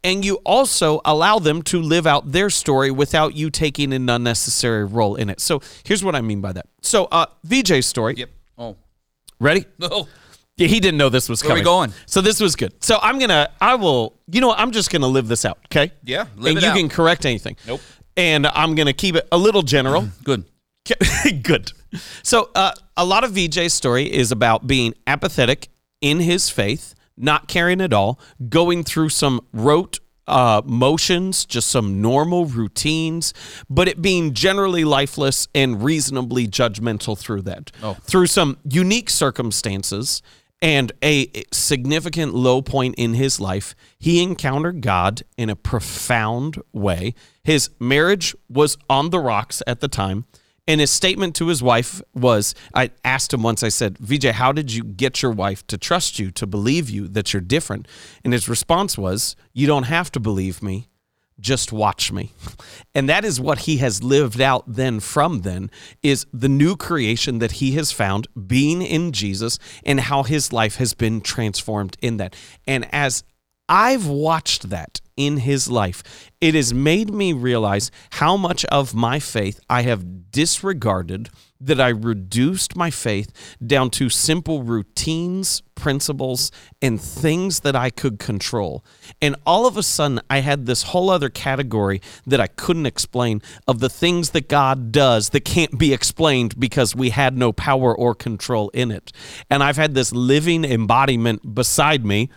And 0.04 0.24
you 0.24 0.36
also 0.44 1.00
allow 1.04 1.38
them 1.38 1.62
to 1.62 1.80
live 1.80 2.06
out 2.06 2.32
their 2.32 2.50
story 2.50 2.90
without 2.90 3.34
you 3.34 3.48
taking 3.50 3.92
an 3.94 4.08
unnecessary 4.10 4.84
role 4.84 5.14
in 5.16 5.30
it. 5.30 5.40
So 5.40 5.60
here's 5.84 6.04
what 6.04 6.14
I 6.14 6.20
mean 6.20 6.40
by 6.42 6.52
that. 6.52 6.66
So, 6.82 7.06
uh, 7.06 7.26
VJ's 7.46 7.86
story. 7.86 8.14
Yep. 8.16 8.30
Oh. 8.58 8.76
Ready? 9.40 9.64
No. 9.78 10.08
Yeah, 10.58 10.66
he 10.66 10.80
didn't 10.80 10.98
know 10.98 11.08
this 11.08 11.30
was 11.30 11.42
Where 11.42 11.52
are 11.52 11.54
we 11.54 11.60
coming. 11.62 11.64
going? 11.64 11.92
So 12.04 12.20
this 12.20 12.38
was 12.38 12.56
good. 12.56 12.74
So 12.84 12.98
I'm 13.00 13.18
gonna, 13.18 13.48
I 13.58 13.74
will, 13.76 14.20
you 14.30 14.42
know, 14.42 14.48
what? 14.48 14.58
I'm 14.60 14.70
just 14.70 14.90
gonna 14.90 15.06
live 15.08 15.26
this 15.26 15.46
out, 15.46 15.58
okay? 15.66 15.92
Yeah, 16.04 16.26
live 16.36 16.50
and 16.50 16.58
it 16.58 16.62
you 16.62 16.68
out. 16.68 16.76
can 16.76 16.90
correct 16.90 17.24
anything. 17.24 17.56
Nope. 17.66 17.80
And 18.18 18.46
I'm 18.46 18.74
gonna 18.74 18.92
keep 18.92 19.16
it 19.16 19.26
a 19.32 19.38
little 19.38 19.62
general. 19.62 20.08
Good. 20.22 20.44
Good. 21.42 21.72
So, 22.22 22.50
uh, 22.54 22.72
a 22.96 23.04
lot 23.04 23.24
of 23.24 23.32
VJ's 23.32 23.72
story 23.72 24.12
is 24.12 24.32
about 24.32 24.66
being 24.66 24.94
apathetic 25.06 25.68
in 26.00 26.20
his 26.20 26.50
faith, 26.50 26.94
not 27.16 27.48
caring 27.48 27.80
at 27.80 27.92
all, 27.92 28.18
going 28.48 28.82
through 28.82 29.10
some 29.10 29.40
rote 29.52 30.00
uh, 30.26 30.62
motions, 30.64 31.44
just 31.44 31.68
some 31.68 32.00
normal 32.00 32.46
routines, 32.46 33.34
but 33.68 33.88
it 33.88 34.00
being 34.00 34.34
generally 34.34 34.84
lifeless 34.84 35.48
and 35.54 35.82
reasonably 35.82 36.46
judgmental 36.46 37.18
through 37.18 37.42
that. 37.42 37.70
Oh. 37.82 37.94
Through 38.02 38.26
some 38.26 38.58
unique 38.68 39.10
circumstances 39.10 40.22
and 40.60 40.92
a 41.02 41.28
significant 41.52 42.34
low 42.34 42.62
point 42.62 42.94
in 42.96 43.14
his 43.14 43.40
life, 43.40 43.74
he 43.98 44.22
encountered 44.22 44.80
God 44.80 45.22
in 45.36 45.50
a 45.50 45.56
profound 45.56 46.62
way. 46.72 47.14
His 47.42 47.70
marriage 47.80 48.36
was 48.48 48.78
on 48.88 49.10
the 49.10 49.18
rocks 49.18 49.62
at 49.66 49.80
the 49.80 49.88
time. 49.88 50.24
And 50.68 50.80
his 50.80 50.90
statement 50.90 51.34
to 51.36 51.48
his 51.48 51.62
wife 51.62 52.00
was 52.14 52.54
I 52.72 52.90
asked 53.04 53.32
him 53.34 53.42
once, 53.42 53.62
I 53.62 53.68
said, 53.68 53.98
VJ, 53.98 54.26
how 54.26 54.52
did 54.52 54.72
you 54.72 54.84
get 54.84 55.20
your 55.20 55.32
wife 55.32 55.66
to 55.66 55.78
trust 55.78 56.18
you, 56.18 56.30
to 56.32 56.46
believe 56.46 56.88
you, 56.88 57.08
that 57.08 57.32
you're 57.32 57.42
different? 57.42 57.88
And 58.22 58.32
his 58.32 58.48
response 58.48 58.96
was, 58.96 59.34
You 59.52 59.66
don't 59.66 59.84
have 59.84 60.12
to 60.12 60.20
believe 60.20 60.62
me 60.62 60.88
just 61.40 61.72
watch 61.72 62.12
me 62.12 62.30
and 62.94 63.08
that 63.08 63.24
is 63.24 63.40
what 63.40 63.60
he 63.60 63.78
has 63.78 64.02
lived 64.02 64.40
out 64.40 64.64
then 64.66 65.00
from 65.00 65.40
then 65.40 65.70
is 66.02 66.26
the 66.32 66.48
new 66.48 66.76
creation 66.76 67.38
that 67.38 67.52
he 67.52 67.72
has 67.72 67.90
found 67.90 68.28
being 68.46 68.82
in 68.82 69.12
jesus 69.12 69.58
and 69.84 70.00
how 70.00 70.22
his 70.22 70.52
life 70.52 70.76
has 70.76 70.94
been 70.94 71.20
transformed 71.20 71.96
in 72.00 72.18
that 72.18 72.36
and 72.66 72.86
as 72.92 73.24
i've 73.68 74.06
watched 74.06 74.70
that 74.70 75.00
in 75.26 75.38
his 75.38 75.70
life 75.70 76.02
it 76.40 76.54
has 76.54 76.72
made 76.72 77.12
me 77.12 77.32
realize 77.32 77.90
how 78.12 78.36
much 78.36 78.64
of 78.66 78.94
my 78.94 79.18
faith 79.18 79.60
i 79.68 79.82
have 79.82 80.30
disregarded 80.32 81.28
that 81.64 81.80
I 81.80 81.90
reduced 81.90 82.74
my 82.74 82.90
faith 82.90 83.56
down 83.64 83.90
to 83.90 84.08
simple 84.08 84.64
routines, 84.64 85.62
principles, 85.76 86.50
and 86.80 87.00
things 87.00 87.60
that 87.60 87.76
I 87.76 87.90
could 87.90 88.18
control. 88.18 88.84
And 89.20 89.36
all 89.46 89.66
of 89.66 89.76
a 89.76 89.82
sudden, 89.82 90.20
I 90.28 90.40
had 90.40 90.66
this 90.66 90.84
whole 90.84 91.08
other 91.08 91.28
category 91.28 92.02
that 92.26 92.40
I 92.40 92.48
couldn't 92.48 92.86
explain 92.86 93.42
of 93.68 93.78
the 93.78 93.88
things 93.88 94.30
that 94.30 94.48
God 94.48 94.90
does 94.90 95.28
that 95.30 95.44
can't 95.44 95.78
be 95.78 95.92
explained 95.92 96.58
because 96.58 96.96
we 96.96 97.10
had 97.10 97.36
no 97.36 97.52
power 97.52 97.96
or 97.96 98.14
control 98.14 98.70
in 98.70 98.90
it. 98.90 99.12
And 99.48 99.62
I've 99.62 99.76
had 99.76 99.94
this 99.94 100.12
living 100.12 100.64
embodiment 100.64 101.54
beside 101.54 102.04
me 102.04 102.28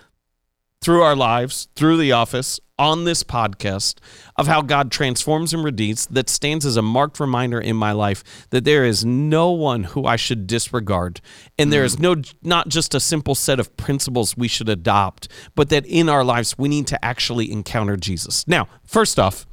through 0.82 1.02
our 1.02 1.16
lives, 1.16 1.68
through 1.76 1.98
the 1.98 2.12
office, 2.12 2.60
on 2.78 3.06
this 3.06 3.24
podcast 3.24 3.96
of 4.36 4.48
how 4.48 4.62
God 4.62 4.92
transforms 4.92 5.54
and 5.54 5.64
redeems 5.64 6.08
that 6.08 6.30
stands 6.30 6.66
as 6.66 6.76
a 6.76 6.82
marked 6.82 7.20
reminder 7.20 7.60
in 7.60 7.76
my 7.76 7.92
life 7.92 8.48
that 8.50 8.66
there 8.66 8.84
is 8.84 9.06
no 9.06 9.52
one 9.52 9.84
who 9.84 10.06
I 10.06 10.18
should 10.18 10.46
disregard 10.48 11.22
and 11.58 11.72
there 11.72 11.82
hmm. 11.82 11.86
is 11.86 12.00
no 12.00 12.16
not 12.42 12.68
just 12.68 12.94
a 12.94 13.00
simple 13.00 13.36
set 13.36 13.60
of 13.60 13.76
principles 13.78 14.36
we 14.36 14.48
should 14.48 14.70
adopt 14.70 15.28
but 15.56 15.70
that 15.70 15.86
in 15.86 16.10
our 16.10 16.24
lives 16.24 16.58
we 16.58 16.68
need 16.68 16.88
to 16.88 17.06
actually 17.06 17.52
encounter 17.52 17.96
Jesus. 17.96 18.46
Now, 18.48 18.68
first 18.86 19.20
off, 19.20 19.46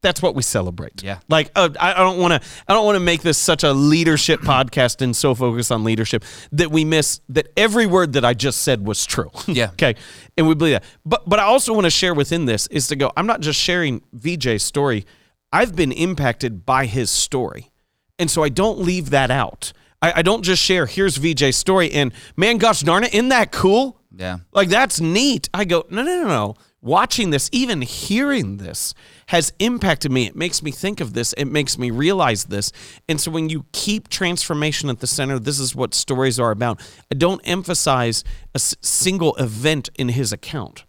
that's 0.00 0.22
what 0.22 0.34
we 0.34 0.42
celebrate. 0.42 1.02
Yeah. 1.02 1.18
Like 1.28 1.50
uh, 1.56 1.70
I, 1.80 1.92
I 1.92 1.98
don't 1.98 2.18
want 2.18 2.40
to 2.40 2.48
I 2.68 2.72
don't 2.72 2.84
want 2.84 2.96
to 2.96 3.00
make 3.00 3.22
this 3.22 3.36
such 3.38 3.64
a 3.64 3.72
leadership 3.72 4.40
podcast 4.40 5.02
and 5.02 5.14
so 5.14 5.34
focused 5.34 5.72
on 5.72 5.84
leadership 5.84 6.24
that 6.52 6.70
we 6.70 6.84
miss 6.84 7.20
that 7.28 7.48
every 7.56 7.86
word 7.86 8.12
that 8.12 8.24
I 8.24 8.34
just 8.34 8.62
said 8.62 8.86
was 8.86 9.04
true. 9.06 9.30
Yeah. 9.48 9.70
okay. 9.70 9.96
And 10.36 10.46
we 10.46 10.54
believe 10.54 10.74
that. 10.74 10.84
But 11.04 11.28
but 11.28 11.40
I 11.40 11.44
also 11.44 11.72
want 11.72 11.84
to 11.86 11.90
share 11.90 12.14
within 12.14 12.44
this 12.44 12.66
is 12.68 12.86
to 12.88 12.96
go, 12.96 13.10
I'm 13.16 13.26
not 13.26 13.40
just 13.40 13.58
sharing 13.58 14.02
VJ's 14.16 14.62
story. 14.62 15.04
I've 15.52 15.74
been 15.74 15.92
impacted 15.92 16.64
by 16.64 16.86
his 16.86 17.10
story. 17.10 17.70
And 18.18 18.30
so 18.30 18.42
I 18.42 18.50
don't 18.50 18.78
leave 18.80 19.10
that 19.10 19.30
out. 19.30 19.72
I, 20.02 20.12
I 20.16 20.22
don't 20.22 20.42
just 20.42 20.62
share, 20.62 20.86
here's 20.86 21.18
VJ's 21.18 21.56
story 21.56 21.90
and 21.90 22.12
man, 22.36 22.58
gosh 22.58 22.82
darn 22.82 23.04
it, 23.04 23.14
isn't 23.14 23.30
that 23.30 23.50
cool? 23.50 24.00
Yeah. 24.14 24.38
Like 24.52 24.68
that's 24.68 25.00
neat. 25.00 25.48
I 25.52 25.64
go, 25.64 25.86
no, 25.90 26.02
no, 26.02 26.22
no, 26.22 26.28
no. 26.28 26.54
Watching 26.80 27.30
this, 27.30 27.50
even 27.52 27.82
hearing 27.82 28.58
this, 28.58 28.94
has 29.26 29.52
impacted 29.58 30.12
me. 30.12 30.26
It 30.26 30.36
makes 30.36 30.62
me 30.62 30.70
think 30.70 31.00
of 31.00 31.12
this. 31.12 31.32
It 31.32 31.46
makes 31.46 31.76
me 31.76 31.90
realize 31.90 32.44
this. 32.44 32.70
And 33.08 33.20
so 33.20 33.32
when 33.32 33.48
you 33.48 33.66
keep 33.72 34.08
transformation 34.08 34.88
at 34.88 35.00
the 35.00 35.08
center, 35.08 35.40
this 35.40 35.58
is 35.58 35.74
what 35.74 35.92
stories 35.92 36.38
are 36.38 36.52
about. 36.52 36.80
I 37.10 37.16
don't 37.16 37.40
emphasize 37.42 38.22
a 38.54 38.60
single 38.60 39.34
event 39.36 39.90
in 39.96 40.10
his 40.10 40.32
account. 40.32 40.84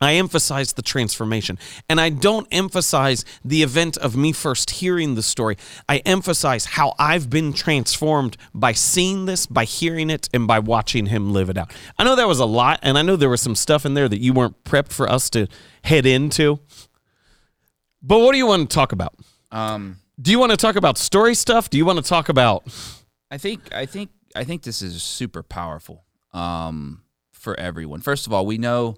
I 0.00 0.14
emphasize 0.14 0.72
the 0.72 0.82
transformation. 0.82 1.58
And 1.88 2.00
I 2.00 2.10
don't 2.10 2.46
emphasize 2.50 3.24
the 3.44 3.62
event 3.62 3.96
of 3.98 4.16
me 4.16 4.32
first 4.32 4.70
hearing 4.70 5.14
the 5.14 5.22
story. 5.22 5.56
I 5.88 5.98
emphasize 5.98 6.64
how 6.64 6.94
I've 6.98 7.30
been 7.30 7.52
transformed 7.52 8.36
by 8.52 8.72
seeing 8.72 9.26
this, 9.26 9.46
by 9.46 9.64
hearing 9.64 10.10
it, 10.10 10.28
and 10.34 10.46
by 10.46 10.58
watching 10.58 11.06
him 11.06 11.32
live 11.32 11.48
it 11.48 11.56
out. 11.56 11.72
I 11.98 12.04
know 12.04 12.16
that 12.16 12.28
was 12.28 12.40
a 12.40 12.44
lot, 12.44 12.80
and 12.82 12.98
I 12.98 13.02
know 13.02 13.16
there 13.16 13.30
was 13.30 13.40
some 13.40 13.54
stuff 13.54 13.86
in 13.86 13.94
there 13.94 14.08
that 14.08 14.20
you 14.20 14.32
weren't 14.32 14.62
prepped 14.64 14.92
for 14.92 15.08
us 15.08 15.30
to 15.30 15.46
head 15.84 16.06
into. 16.06 16.58
But 18.02 18.18
what 18.18 18.32
do 18.32 18.38
you 18.38 18.46
want 18.46 18.68
to 18.68 18.74
talk 18.74 18.92
about? 18.92 19.14
Um, 19.50 19.98
Do 20.20 20.30
you 20.30 20.38
want 20.38 20.50
to 20.50 20.56
talk 20.56 20.76
about 20.76 20.98
story 20.98 21.34
stuff? 21.34 21.70
Do 21.70 21.78
you 21.78 21.84
want 21.84 21.98
to 21.98 22.04
talk 22.04 22.28
about. 22.28 22.64
I 23.30 23.38
think 23.38 23.72
I 23.74 23.86
think 23.86 24.10
I 24.36 24.44
think 24.44 24.62
this 24.62 24.82
is 24.82 25.02
super 25.02 25.42
powerful 25.42 26.04
um, 26.32 27.02
for 27.32 27.58
everyone. 27.58 28.00
First 28.00 28.26
of 28.26 28.32
all, 28.32 28.44
we 28.44 28.58
know 28.58 28.96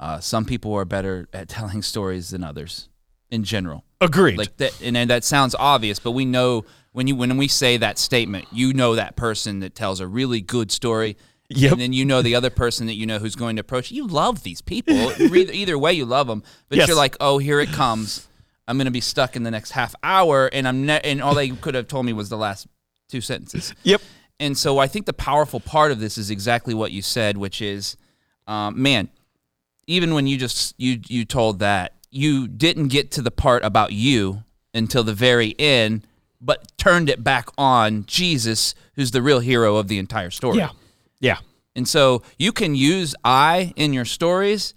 uh, 0.00 0.20
some 0.20 0.44
people 0.44 0.74
are 0.74 0.84
better 0.84 1.28
at 1.32 1.48
telling 1.58 1.82
stories 1.82 2.30
than 2.30 2.44
others 2.44 2.88
in 3.30 3.44
general. 3.44 3.84
Agreed. 4.00 4.38
Like 4.38 4.56
that, 4.58 4.80
and, 4.80 4.96
and 4.96 5.10
that 5.10 5.24
sounds 5.24 5.54
obvious, 5.58 5.98
but 5.98 6.12
we 6.12 6.24
know 6.24 6.64
when 6.92 7.06
you 7.06 7.16
when 7.16 7.36
we 7.36 7.48
say 7.48 7.76
that 7.76 7.98
statement, 7.98 8.46
you 8.52 8.72
know 8.72 8.94
that 8.94 9.16
person 9.16 9.60
that 9.60 9.74
tells 9.74 10.00
a 10.00 10.06
really 10.06 10.40
good 10.40 10.70
story. 10.70 11.16
Yep. 11.50 11.72
And 11.72 11.80
then 11.80 11.92
you 11.94 12.04
know 12.04 12.20
the 12.20 12.34
other 12.34 12.50
person 12.50 12.86
that 12.88 12.94
you 12.94 13.06
know 13.06 13.18
who's 13.18 13.34
going 13.34 13.56
to 13.56 13.60
approach. 13.60 13.90
You 13.90 14.06
love 14.06 14.42
these 14.42 14.60
people. 14.60 14.94
either, 15.18 15.78
way, 15.78 15.94
you 15.94 16.04
love 16.04 16.26
them. 16.26 16.42
But 16.68 16.76
Yes. 16.76 16.88
you're 16.88 16.96
like, 16.96 17.16
oh, 17.20 17.38
here 17.38 17.58
it 17.58 17.70
comes. 17.70 18.28
I'm 18.66 18.76
going 18.76 18.84
to 18.84 18.90
be 18.90 19.00
stuck 19.00 19.34
in 19.34 19.44
the 19.44 19.50
next 19.50 19.70
half 19.70 19.94
hour, 20.02 20.50
and 20.52 20.68
I'm 20.68 20.84
ne- 20.84 21.00
and 21.02 21.22
all 21.22 21.34
they 21.34 21.48
could 21.48 21.74
have 21.74 21.88
told 21.88 22.04
me 22.04 22.12
was 22.12 22.28
the 22.28 22.36
last 22.36 22.66
two 23.08 23.22
sentences. 23.22 23.74
yep. 23.82 24.02
And 24.38 24.56
so 24.58 24.78
I 24.78 24.86
think 24.88 25.06
the 25.06 25.12
powerful 25.14 25.58
part 25.58 25.90
of 25.90 26.00
this 26.00 26.18
is 26.18 26.30
exactly 26.30 26.74
what 26.74 26.92
you 26.92 27.00
said, 27.02 27.36
which 27.38 27.62
is, 27.62 27.96
um, 28.46 28.80
man, 28.80 29.08
even 29.88 30.14
when 30.14 30.28
you 30.28 30.36
just 30.36 30.74
you 30.78 31.00
you 31.08 31.24
told 31.24 31.58
that 31.58 31.94
you 32.10 32.46
didn't 32.46 32.88
get 32.88 33.10
to 33.12 33.22
the 33.22 33.30
part 33.32 33.64
about 33.64 33.92
you 33.92 34.44
until 34.72 35.02
the 35.02 35.14
very 35.14 35.54
end, 35.58 36.06
but 36.40 36.70
turned 36.78 37.08
it 37.08 37.24
back 37.24 37.48
on 37.58 38.04
Jesus, 38.06 38.74
who's 38.94 39.10
the 39.10 39.22
real 39.22 39.40
hero 39.40 39.76
of 39.76 39.88
the 39.88 39.98
entire 39.98 40.30
story. 40.30 40.58
Yeah. 40.58 40.70
Yeah. 41.20 41.38
And 41.74 41.88
so 41.88 42.22
you 42.38 42.52
can 42.52 42.74
use 42.74 43.14
I 43.24 43.72
in 43.76 43.92
your 43.92 44.04
stories 44.04 44.74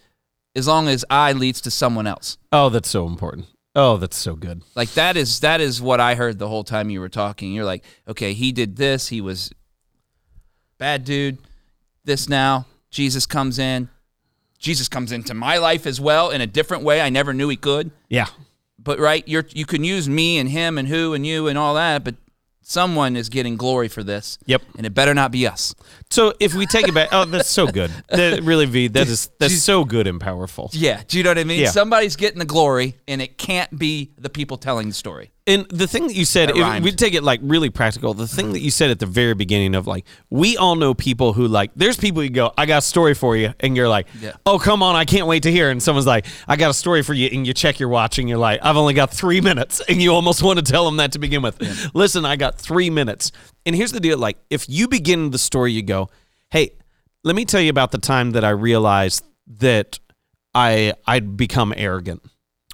as 0.56 0.68
long 0.68 0.88
as 0.88 1.06
I 1.10 1.34
leads 1.34 1.62
to 1.62 1.72
someone 1.72 2.08
else. 2.08 2.38
Oh, 2.52 2.70
that's 2.70 2.90
so 2.90 3.06
important. 3.06 3.48
Oh, 3.76 3.98
that's 3.98 4.18
so 4.18 4.36
good. 4.36 4.64
Like 4.76 4.92
that 4.94 5.16
is 5.16 5.40
that 5.42 5.62
is 5.62 5.82
what 5.82 6.00
I 6.00 6.16
heard 6.16 6.40
the 6.40 6.48
whole 6.48 6.64
time 6.64 6.90
you 6.90 7.00
were 7.00 7.10
talking. 7.10 7.54
You're 7.54 7.66
like, 7.66 7.84
okay, 8.08 8.34
he 8.34 8.52
did 8.52 8.78
this. 8.78 9.10
He 9.10 9.22
was 9.22 9.52
bad 10.78 11.06
dude. 11.06 11.38
This 12.04 12.28
now, 12.28 12.66
Jesus 12.90 13.26
comes 13.26 13.60
in. 13.60 13.90
Jesus 14.62 14.88
comes 14.88 15.12
into 15.12 15.34
my 15.34 15.58
life 15.58 15.86
as 15.88 16.00
well 16.00 16.30
in 16.30 16.40
a 16.40 16.48
different 16.48 16.84
way. 16.84 17.02
I 17.02 17.10
never 17.10 17.34
knew 17.34 17.50
he 17.50 17.58
could. 17.58 17.92
Yeah. 18.08 18.28
But 18.80 19.00
right, 19.00 19.28
you're 19.28 19.46
you 19.50 19.66
can 19.66 19.84
use 19.84 20.08
me 20.08 20.38
and 20.38 20.48
him 20.48 20.78
and 20.78 20.88
who 20.88 21.14
and 21.14 21.26
you 21.26 21.48
and 21.48 21.58
all 21.58 21.76
that, 21.76 22.04
but 22.04 22.16
someone 22.62 23.16
is 23.16 23.30
getting 23.30 23.58
glory 23.58 23.88
for 23.88 24.04
this. 24.04 24.38
Yep. 24.46 24.62
And 24.78 24.86
it 24.86 24.92
better 24.92 25.14
not 25.14 25.32
be 25.32 25.48
us. 25.48 25.76
So 26.10 26.34
if 26.40 26.54
we 26.54 26.66
take 26.68 26.88
it 26.88 26.94
back, 26.94 27.10
oh, 27.12 27.26
that's 27.26 27.50
so 27.50 27.68
good. 27.68 27.92
That 28.10 28.44
really, 28.44 28.66
V, 28.66 28.88
that 28.90 29.08
is 29.08 29.30
that's 29.40 29.62
so 29.62 29.84
good 29.84 30.06
and 30.06 30.20
powerful. 30.22 30.70
Yeah. 30.74 31.02
Do 31.08 31.18
you 31.18 31.24
know 31.24 31.32
what 31.32 31.40
I 31.40 31.44
mean? 31.44 31.62
Yeah. 31.62 31.72
Somebody's 31.72 32.16
getting 32.16 32.40
the 32.40 32.46
glory, 32.46 32.98
and 33.08 33.22
it 33.22 33.38
can't 33.38 33.78
be 33.78 34.12
the 34.18 34.30
people 34.30 34.58
telling 34.58 34.88
the 34.90 34.94
story. 34.94 35.32
And 35.52 35.68
the 35.70 35.88
thing 35.88 36.08
that 36.08 36.16
you 36.16 36.26
said, 36.26 36.50
That 36.50 36.82
we 36.84 36.92
take 36.92 37.14
it 37.14 37.24
like 37.24 37.40
really 37.44 37.70
practical. 37.70 38.14
The 38.14 38.28
thing 38.28 38.54
that 38.54 38.60
you 38.62 38.72
said 38.72 38.90
at 38.92 39.00
the 39.00 39.06
very 39.06 39.34
beginning 39.34 39.76
of 39.76 39.88
like, 39.88 40.06
we 40.30 40.58
all 40.58 40.76
know 40.76 40.94
people 40.94 41.34
who 41.34 41.48
like, 41.48 41.72
there's 41.76 41.98
people 41.98 42.24
you 42.24 42.30
go, 42.30 42.54
I 42.58 42.66
got 42.66 42.80
a 42.80 42.82
story 42.82 43.14
for 43.14 43.36
you, 43.36 43.54
and 43.60 43.76
you're 43.76 43.90
like, 43.90 44.08
Yeah. 44.20 44.34
oh 44.46 44.58
come 44.60 44.82
on, 44.82 44.96
I 44.96 45.06
can't 45.06 45.28
wait 45.28 45.44
to 45.44 45.52
hear. 45.52 45.70
And 45.70 45.82
someone's 45.82 46.08
like, 46.08 46.26
I 46.48 46.56
got 46.56 46.70
a 46.70 46.74
story 46.74 47.02
for 47.04 47.14
you, 47.14 47.30
and 47.32 47.46
you 47.46 47.54
check 47.54 47.80
your 47.80 47.90
watch, 47.90 48.18
and 48.20 48.30
you're 48.30 48.38
like, 48.38 48.60
I've 48.64 48.78
only 48.78 48.94
got 48.94 49.12
three 49.12 49.42
minutes, 49.50 49.82
and 49.90 50.02
you 50.02 50.14
almost 50.14 50.42
want 50.42 50.60
to 50.60 50.72
tell 50.72 50.86
them 50.86 50.98
that 50.98 51.12
to 51.14 51.20
begin 51.20 51.42
with. 51.42 51.60
Listen, 51.94 52.26
I 52.26 52.36
got 52.36 52.58
three 52.60 52.90
minutes, 52.90 53.32
and 53.66 53.76
here's 53.76 53.92
the 53.92 54.00
deal: 54.00 54.18
like, 54.18 54.38
if 54.50 54.68
you 54.70 54.88
begin 54.88 55.32
the 55.32 55.38
story, 55.38 55.72
you 55.72 55.84
go, 55.84 56.10
hey, 56.50 56.72
let 57.24 57.36
me 57.36 57.46
tell 57.46 57.62
you 57.62 57.70
about 57.70 57.92
the 57.92 57.98
time 57.98 58.32
that 58.32 58.44
I 58.44 58.50
realized 58.50 59.24
that 59.58 60.00
I 60.56 60.94
I'd 61.06 61.38
become 61.38 61.74
arrogant. 61.76 62.24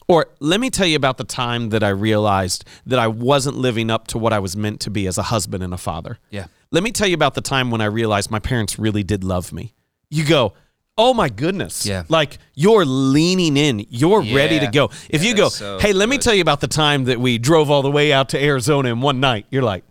Or 0.08 0.28
let 0.40 0.60
me 0.62 0.70
tell 0.70 0.88
you 0.88 0.96
about 0.96 1.18
the 1.18 1.24
time 1.26 1.70
that 1.70 1.84
I 1.84 1.90
realized 1.90 2.64
that 2.86 2.98
I 2.98 3.08
wasn't 3.08 3.58
living 3.58 3.90
up 3.92 4.08
to 4.08 4.18
what 4.18 4.32
I 4.32 4.40
was 4.40 4.56
meant 4.56 4.80
to 4.82 4.90
be 4.90 5.06
as 5.08 5.18
a 5.18 5.24
husband 5.24 5.64
and 5.64 5.74
a 5.74 5.78
father. 5.78 6.18
Yeah. 6.30 6.46
Let 6.72 6.84
me 6.84 6.92
tell 6.92 7.08
you 7.08 7.14
about 7.16 7.34
the 7.34 7.42
time 7.42 7.72
when 7.72 7.82
I 7.82 7.86
realized 7.86 8.32
my 8.32 8.40
parents 8.40 8.80
really 8.80 9.04
did 9.04 9.24
love 9.24 9.52
me. 9.52 9.74
You 10.10 10.26
go, 10.26 10.54
oh 10.98 11.14
my 11.14 11.28
goodness. 11.28 11.86
Yeah. 11.86 12.04
Like 12.08 12.38
you're 12.56 12.86
leaning 12.86 13.58
in, 13.58 13.86
you're 13.90 14.22
ready 14.22 14.60
to 14.62 14.68
go. 14.68 14.86
If 15.10 15.24
Yeah, 15.24 15.30
you 15.30 15.36
go, 15.36 15.50
so 15.50 15.78
hey, 15.80 15.92
let 15.92 16.08
me 16.08 16.18
tell 16.18 16.34
you 16.34 16.42
about 16.42 16.62
the 16.62 16.68
time 16.70 17.04
that 17.06 17.20
we 17.20 17.38
drove 17.38 17.70
all 17.70 17.82
the 17.82 17.92
way 17.92 18.14
out 18.14 18.30
to 18.30 18.42
Arizona 18.42 18.90
in 18.90 19.02
one 19.02 19.20
night, 19.20 19.46
you're 19.50 19.62
like, 19.64 19.84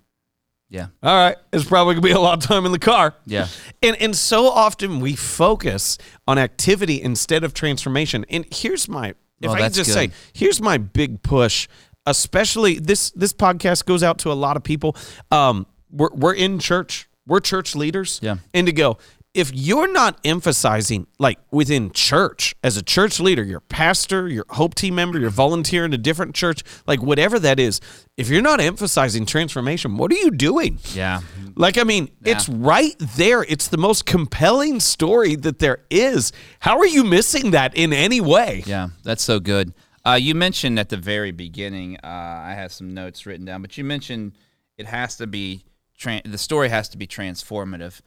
Yeah. 0.70 0.86
all 1.02 1.14
right, 1.14 1.36
it's 1.52 1.64
probably 1.64 1.94
gonna 1.94 2.06
be 2.06 2.10
a 2.12 2.18
lot 2.18 2.42
of 2.42 2.48
time 2.48 2.64
in 2.64 2.72
the 2.72 2.78
car. 2.78 3.14
Yeah. 3.26 3.48
And 3.82 3.96
and 4.00 4.16
so 4.16 4.48
often 4.48 5.00
we 5.00 5.14
focus 5.14 5.98
on 6.26 6.38
activity 6.38 7.00
instead 7.02 7.44
of 7.44 7.52
transformation. 7.52 8.24
And 8.30 8.46
here's 8.50 8.88
my 8.88 9.14
if 9.40 9.48
Well, 9.48 9.56
I 9.56 9.60
can 9.60 9.72
just 9.72 9.90
good. 9.90 10.10
say, 10.12 10.16
here's 10.32 10.60
my 10.60 10.78
big 10.78 11.22
push, 11.22 11.68
especially 12.06 12.78
this 12.78 13.10
this 13.10 13.32
podcast 13.32 13.84
goes 13.84 14.02
out 14.02 14.18
to 14.20 14.32
a 14.32 14.34
lot 14.34 14.56
of 14.56 14.62
people. 14.62 14.96
Um 15.30 15.66
we're 15.90 16.10
we're 16.12 16.34
in 16.34 16.58
church. 16.58 17.08
We're 17.26 17.40
church 17.40 17.74
leaders. 17.74 18.20
Yeah. 18.22 18.36
And 18.54 18.66
to 18.68 18.72
go, 18.72 18.98
if 19.36 19.54
you're 19.54 19.92
not 19.92 20.18
emphasizing 20.24 21.06
like 21.18 21.38
within 21.50 21.90
church 21.90 22.54
as 22.64 22.78
a 22.78 22.82
church 22.82 23.20
leader, 23.20 23.44
your 23.44 23.60
pastor, 23.60 24.28
your 24.28 24.46
hope 24.48 24.74
team 24.74 24.94
member, 24.94 25.18
your 25.18 25.28
volunteer 25.28 25.84
in 25.84 25.92
a 25.92 25.98
different 25.98 26.34
church, 26.34 26.62
like 26.86 27.02
whatever 27.02 27.38
that 27.38 27.60
is, 27.60 27.80
if 28.16 28.30
you're 28.30 28.40
not 28.40 28.62
emphasizing 28.62 29.26
transformation, 29.26 29.98
what 29.98 30.10
are 30.10 30.16
you 30.16 30.30
doing? 30.30 30.78
Yeah. 30.94 31.20
Like, 31.54 31.76
I 31.76 31.84
mean, 31.84 32.08
it's 32.24 32.48
right 32.48 32.94
there. 32.98 33.42
It's 33.42 33.68
the 33.68 33.76
most 33.76 34.06
compelling 34.06 34.80
story 34.80 35.36
that 35.36 35.58
there 35.58 35.84
is. 35.90 36.32
How 36.60 36.78
are 36.78 36.86
you 36.86 37.04
missing 37.04 37.50
that 37.50 37.76
in 37.76 37.92
any 37.92 38.22
way? 38.22 38.62
Yeah, 38.64 38.88
that's 39.02 39.22
so 39.22 39.38
good. 39.38 39.74
Uh, 40.06 40.14
you 40.14 40.34
mentioned 40.34 40.78
at 40.78 40.88
the 40.88 40.96
very 40.96 41.32
beginning, 41.32 41.98
uh, 42.02 42.06
I 42.06 42.54
have 42.54 42.72
some 42.72 42.94
notes 42.94 43.26
written 43.26 43.44
down, 43.44 43.60
but 43.60 43.76
you 43.76 43.84
mentioned 43.84 44.32
it 44.78 44.86
has 44.86 45.16
to 45.16 45.26
be, 45.26 45.64
tran 46.00 46.22
the 46.30 46.38
story 46.38 46.70
has 46.70 46.88
to 46.90 46.96
be 46.96 47.06
transformative. 47.06 48.00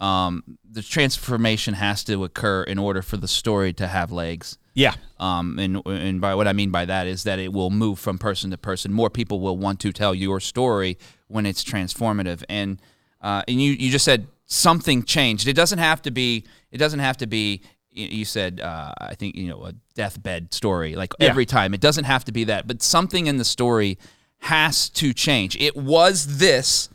Um, 0.00 0.58
the 0.68 0.82
transformation 0.82 1.74
has 1.74 2.02
to 2.04 2.24
occur 2.24 2.62
in 2.64 2.78
order 2.78 3.00
for 3.02 3.16
the 3.16 3.28
story 3.28 3.72
to 3.74 3.86
have 3.86 4.10
legs. 4.10 4.58
Yeah. 4.74 4.94
Um, 5.20 5.58
and 5.58 5.80
and 5.86 6.20
by 6.20 6.34
what 6.34 6.48
I 6.48 6.52
mean 6.52 6.70
by 6.70 6.84
that 6.84 7.06
is 7.06 7.22
that 7.24 7.38
it 7.38 7.52
will 7.52 7.70
move 7.70 7.98
from 8.00 8.18
person 8.18 8.50
to 8.50 8.58
person. 8.58 8.92
More 8.92 9.08
people 9.08 9.38
will 9.40 9.56
want 9.56 9.78
to 9.80 9.92
tell 9.92 10.14
your 10.14 10.40
story 10.40 10.98
when 11.28 11.46
it's 11.46 11.62
transformative. 11.62 12.42
And 12.48 12.82
uh, 13.20 13.42
and 13.46 13.62
you 13.62 13.72
you 13.72 13.90
just 13.90 14.04
said 14.04 14.26
something 14.46 15.04
changed. 15.04 15.46
It 15.46 15.54
doesn't 15.54 15.78
have 15.78 16.02
to 16.02 16.10
be. 16.10 16.44
It 16.72 16.78
doesn't 16.78 17.00
have 17.00 17.16
to 17.18 17.26
be. 17.28 17.62
You 17.90 18.24
said 18.24 18.60
uh, 18.60 18.92
I 18.98 19.14
think 19.14 19.36
you 19.36 19.46
know 19.48 19.64
a 19.64 19.74
deathbed 19.94 20.52
story 20.52 20.96
like 20.96 21.12
Yeah. 21.20 21.28
every 21.28 21.46
time. 21.46 21.72
It 21.72 21.80
doesn't 21.80 22.04
have 22.04 22.24
to 22.24 22.32
be 22.32 22.42
that, 22.44 22.66
but 22.66 22.82
something 22.82 23.28
in 23.28 23.36
the 23.36 23.44
story 23.44 23.96
has 24.38 24.88
to 24.90 25.12
change. 25.12 25.56
It 25.56 25.76
was 25.76 26.38
this. 26.38 26.88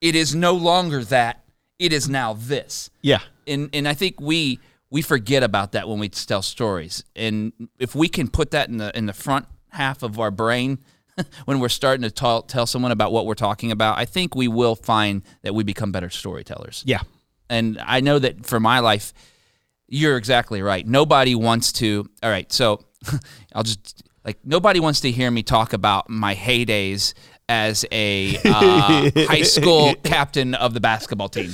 It 0.00 0.14
is 0.14 0.34
no 0.36 0.54
longer 0.54 1.02
that. 1.06 1.43
It 1.78 1.92
is 1.92 2.08
now 2.08 2.34
this 2.34 2.90
Yeah. 3.02 3.20
and 3.46 3.70
and 3.72 3.86
I 3.88 3.94
think 3.94 4.20
we 4.20 4.60
we 4.90 5.02
forget 5.02 5.42
about 5.42 5.72
that 5.72 5.88
when 5.88 5.98
we 5.98 6.08
tell 6.08 6.42
stories. 6.42 7.02
And 7.16 7.52
if 7.78 7.94
we 7.94 8.08
can 8.08 8.28
put 8.28 8.50
that 8.52 8.68
in 8.68 8.76
the 8.78 8.96
in 8.96 9.06
the 9.06 9.12
front 9.12 9.46
half 9.70 10.02
of 10.04 10.20
our 10.20 10.30
brain 10.30 10.78
when 11.46 11.58
we're 11.60 11.68
starting 11.68 12.02
to 12.02 12.10
tell 12.10 12.42
tell 12.42 12.66
someone 12.66 12.92
about 12.92 13.12
what 13.12 13.26
we're 13.26 13.34
talking 13.34 13.72
about, 13.72 13.98
I 13.98 14.04
think 14.04 14.34
we 14.34 14.48
will 14.48 14.76
find 14.76 15.22
that 15.42 15.54
we 15.54 15.64
become 15.64 15.90
better 15.92 16.10
storytellers. 16.10 16.82
Yeah. 16.86 17.00
And 17.50 17.78
I 17.84 18.00
know 18.00 18.18
that 18.20 18.46
for 18.46 18.58
my 18.60 18.78
life, 18.78 19.12
you're 19.88 20.16
exactly 20.16 20.62
right. 20.62 20.86
Nobody 20.86 21.34
wants 21.34 21.72
to. 21.74 22.08
All 22.22 22.30
right, 22.30 22.50
so 22.52 22.84
I'll 23.54 23.62
just 23.64 24.02
like 24.24 24.38
nobody 24.44 24.80
wants 24.80 25.00
to 25.00 25.10
hear 25.10 25.30
me 25.30 25.42
talk 25.42 25.72
about 25.72 26.08
my 26.08 26.34
heydays 26.34 27.14
as 27.48 27.84
a 27.92 28.36
uh, 28.44 29.10
high 29.28 29.42
school 29.42 29.94
captain 30.02 30.54
of 30.54 30.74
the 30.74 30.80
basketball 30.80 31.28
team. 31.28 31.50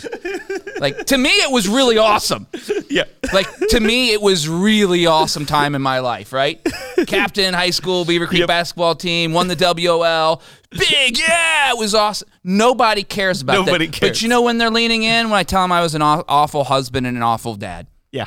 Like 0.79 1.07
to 1.07 1.19
me, 1.19 1.31
it 1.31 1.51
was 1.51 1.69
really 1.69 1.99
awesome. 1.99 2.47
Yeah. 2.89 3.05
Like 3.33 3.47
to 3.69 3.81
me, 3.81 4.13
it 4.13 4.23
was 4.23 4.49
really 4.49 5.07
awesome 5.07 5.47
time 5.47 5.75
in 5.75 5.83
my 5.83 5.99
life. 5.99 6.33
Right, 6.33 6.61
captain 7.07 7.53
high 7.55 7.71
school 7.71 8.05
Beaver 8.05 8.27
Creek 8.27 8.41
Yep. 8.41 8.49
basketball 8.49 8.95
team 8.95 9.33
won 9.33 9.49
the 9.49 9.57
WOL. 9.57 10.43
Big, 10.71 11.19
yeah, 11.19 11.71
it 11.73 11.79
was 11.79 11.95
awesome. 11.95 12.29
Nobody 12.45 13.03
cares 13.03 13.43
about 13.43 13.67
Nobody 13.67 13.87
that. 13.87 13.93
cares. 13.95 14.11
But 14.11 14.23
you 14.23 14.29
know 14.29 14.43
when 14.43 14.59
they're 14.59 14.71
leaning 14.71 15.03
in 15.03 15.29
when 15.31 15.39
I 15.39 15.43
tell 15.43 15.63
them 15.63 15.73
I 15.73 15.81
was 15.83 15.95
an 15.95 16.03
aw- 16.03 16.25
awful 16.29 16.65
husband 16.65 17.07
and 17.07 17.17
an 17.17 17.23
awful 17.23 17.57
dad. 17.57 17.89
Yeah. 18.13 18.27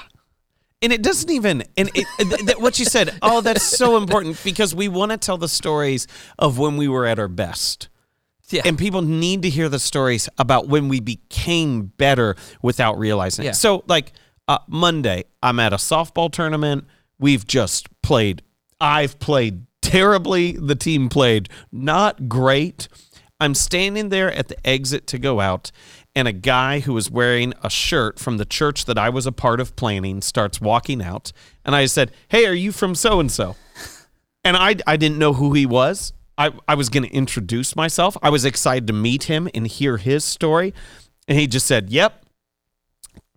And 0.84 0.92
it 0.94 1.02
doesn't 1.02 1.32
even, 1.32 1.64
and 1.78 1.90
it, 1.96 2.06
th- 2.20 2.46
th- 2.46 2.58
what 2.58 2.78
you 2.78 2.86
said, 2.86 3.18
oh, 3.22 3.40
that's 3.42 3.64
so 3.64 3.98
important 3.98 4.40
because 4.44 4.76
we 4.76 4.88
want 4.90 5.12
to 5.12 5.18
tell 5.18 5.38
the 5.38 5.48
stories 5.48 6.06
of 6.38 6.60
when 6.60 6.78
we 6.78 6.88
were 6.90 7.06
at 7.06 7.18
our 7.20 7.28
best. 7.30 7.88
Yeah. 8.50 8.64
And 8.66 8.78
people 8.78 9.02
need 9.02 9.42
to 9.44 9.50
hear 9.50 9.70
the 9.70 9.80
stories 9.80 10.28
about 10.38 10.68
when 10.68 10.90
we 10.90 11.00
became 11.00 11.84
better 11.98 12.36
without 12.62 13.00
realizing 13.00 13.46
Yeah. 13.46 13.52
it. 13.52 13.56
So, 13.56 13.84
like 13.88 14.12
uh, 14.48 14.60
Monday, 14.68 15.24
I'm 15.42 15.60
at 15.60 15.74
a 15.74 15.78
softball 15.78 16.32
tournament. 16.32 16.86
We've 17.18 17.48
just 17.48 17.88
played. 18.02 18.44
I've 18.82 19.18
played 19.20 19.66
terribly. 19.82 20.52
The 20.52 20.76
team 20.76 21.08
played 21.10 21.48
not 21.72 22.28
great. 22.28 22.90
I'm 23.44 23.56
standing 23.56 24.08
there 24.08 24.32
at 24.32 24.48
the 24.48 24.68
exit 24.68 25.06
to 25.08 25.20
go 25.20 25.42
out, 25.42 25.72
and 26.16 26.28
a 26.28 26.32
guy 26.32 26.80
who 26.80 26.94
was 26.94 27.12
wearing 27.12 27.54
a 27.62 27.70
shirt 27.70 28.18
from 28.18 28.38
the 28.38 28.46
church 28.46 28.86
that 28.86 28.98
I 28.98 29.10
was 29.10 29.26
a 29.26 29.34
part 29.34 29.60
of 29.60 29.76
planning 29.76 30.22
starts 30.22 30.62
walking 30.62 31.02
out. 31.02 31.34
And 31.66 31.76
I 31.76 31.86
said, 31.88 32.12
Hey, 32.30 32.46
are 32.46 32.54
you 32.54 32.72
from 32.72 32.96
so 32.96 33.20
and 33.20 33.32
so? 33.32 33.58
And 34.46 34.56
I, 34.56 34.76
I 34.88 34.98
didn't 34.98 35.18
know 35.18 35.34
who 35.34 35.54
he 35.54 35.66
was. 35.66 36.14
I, 36.38 36.52
I 36.68 36.76
was 36.76 36.90
going 36.90 37.04
to 37.04 37.14
introduce 37.14 37.76
myself. 37.76 38.18
I 38.22 38.30
was 38.30 38.46
excited 38.46 38.88
to 38.88 38.94
meet 38.94 39.24
him 39.24 39.50
and 39.54 39.68
hear 39.68 39.98
his 39.98 40.24
story. 40.24 40.74
And 41.28 41.38
he 41.38 41.48
just 41.48 41.66
said, 41.66 41.90
Yep, 41.90 42.26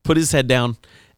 put 0.04 0.16
his 0.16 0.30
head 0.32 0.46
down 0.46 0.76